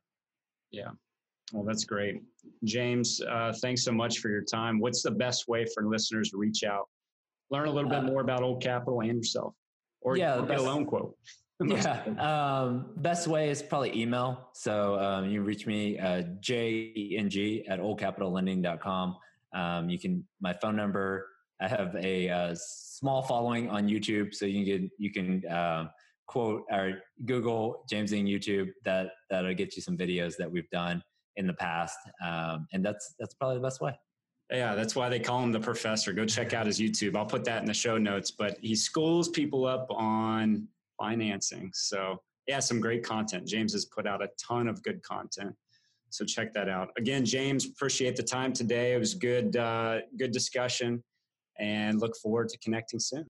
Yeah. 0.71 0.89
Well, 1.53 1.63
that's 1.63 1.85
great. 1.85 2.21
James, 2.63 3.21
uh, 3.21 3.53
thanks 3.61 3.83
so 3.83 3.91
much 3.91 4.19
for 4.19 4.29
your 4.29 4.41
time. 4.41 4.79
What's 4.79 5.03
the 5.03 5.11
best 5.11 5.47
way 5.47 5.65
for 5.73 5.87
listeners 5.87 6.31
to 6.31 6.37
reach 6.37 6.63
out, 6.63 6.87
learn 7.51 7.67
a 7.67 7.71
little 7.71 7.89
bit 7.89 7.99
uh, 7.99 8.03
more 8.03 8.21
about 8.21 8.41
Old 8.41 8.61
Capital 8.61 9.01
and 9.01 9.17
yourself, 9.17 9.53
or, 10.01 10.17
yeah, 10.17 10.39
or 10.39 10.45
get 10.45 10.59
a 10.59 10.63
loan 10.63 10.85
quote? 10.85 11.15
yeah. 11.65 12.03
Um, 12.19 12.87
best 12.97 13.27
way 13.27 13.49
is 13.49 13.61
probably 13.61 13.99
email. 13.99 14.49
So 14.53 14.99
um, 14.99 15.29
you 15.29 15.41
reach 15.41 15.65
me, 15.65 15.97
uh, 15.97 16.23
jeng 16.41 17.63
at 17.69 17.79
oldcapitallending.com. 17.79 19.17
Um, 19.53 19.89
you 19.89 19.97
can 19.97 20.25
my 20.41 20.53
phone 20.53 20.75
number. 20.75 21.29
I 21.61 21.69
have 21.69 21.95
a, 21.95 22.27
a, 22.27 22.29
uh, 22.29 22.55
small 22.55 23.21
following 23.21 23.69
on 23.69 23.87
YouTube, 23.87 24.33
so 24.33 24.45
you 24.45 24.65
can 24.65 24.91
you 24.97 25.13
can 25.13 25.45
uh, 25.47 25.87
quote 26.27 26.63
or 26.71 26.99
Google 27.25 27.83
James 27.89 28.13
Eng 28.13 28.25
YouTube. 28.25 28.69
That 28.83 29.11
that'll 29.29 29.53
get 29.53 29.75
you 29.75 29.81
some 29.81 29.97
videos 29.97 30.35
that 30.37 30.51
we've 30.51 30.69
done 30.69 31.03
in 31.37 31.47
the 31.47 31.53
past, 31.53 31.97
um, 32.25 32.67
and 32.73 32.83
that's 32.83 33.15
that's 33.19 33.33
probably 33.33 33.57
the 33.57 33.63
best 33.63 33.81
way. 33.81 33.93
Yeah, 34.51 34.75
that's 34.75 34.95
why 34.95 35.09
they 35.09 35.19
call 35.19 35.41
him 35.41 35.51
the 35.51 35.59
professor. 35.59 36.13
Go 36.13 36.25
check 36.25 36.53
out 36.53 36.67
his 36.67 36.79
YouTube. 36.79 37.15
I'll 37.15 37.25
put 37.25 37.43
that 37.45 37.61
in 37.61 37.65
the 37.65 37.73
show 37.73 37.97
notes. 37.97 38.29
But 38.29 38.57
he 38.61 38.75
schools 38.75 39.29
people 39.29 39.65
up 39.65 39.87
on 39.89 40.67
financing. 40.99 41.71
So 41.73 42.21
yeah, 42.47 42.59
some 42.59 42.79
great 42.79 43.03
content. 43.03 43.47
James 43.47 43.73
has 43.73 43.85
put 43.85 44.05
out 44.05 44.21
a 44.21 44.29
ton 44.37 44.67
of 44.67 44.83
good 44.83 45.01
content. 45.03 45.55
So 46.11 46.23
check 46.23 46.53
that 46.53 46.69
out. 46.69 46.89
Again, 46.97 47.25
James, 47.25 47.65
appreciate 47.65 48.15
the 48.15 48.23
time 48.23 48.53
today. 48.53 48.93
It 48.93 48.99
was 48.99 49.15
good, 49.15 49.57
uh, 49.57 50.01
good 50.17 50.31
discussion, 50.31 51.03
and 51.59 51.99
look 51.99 52.15
forward 52.17 52.49
to 52.49 52.57
connecting 52.59 52.99
soon. 52.99 53.23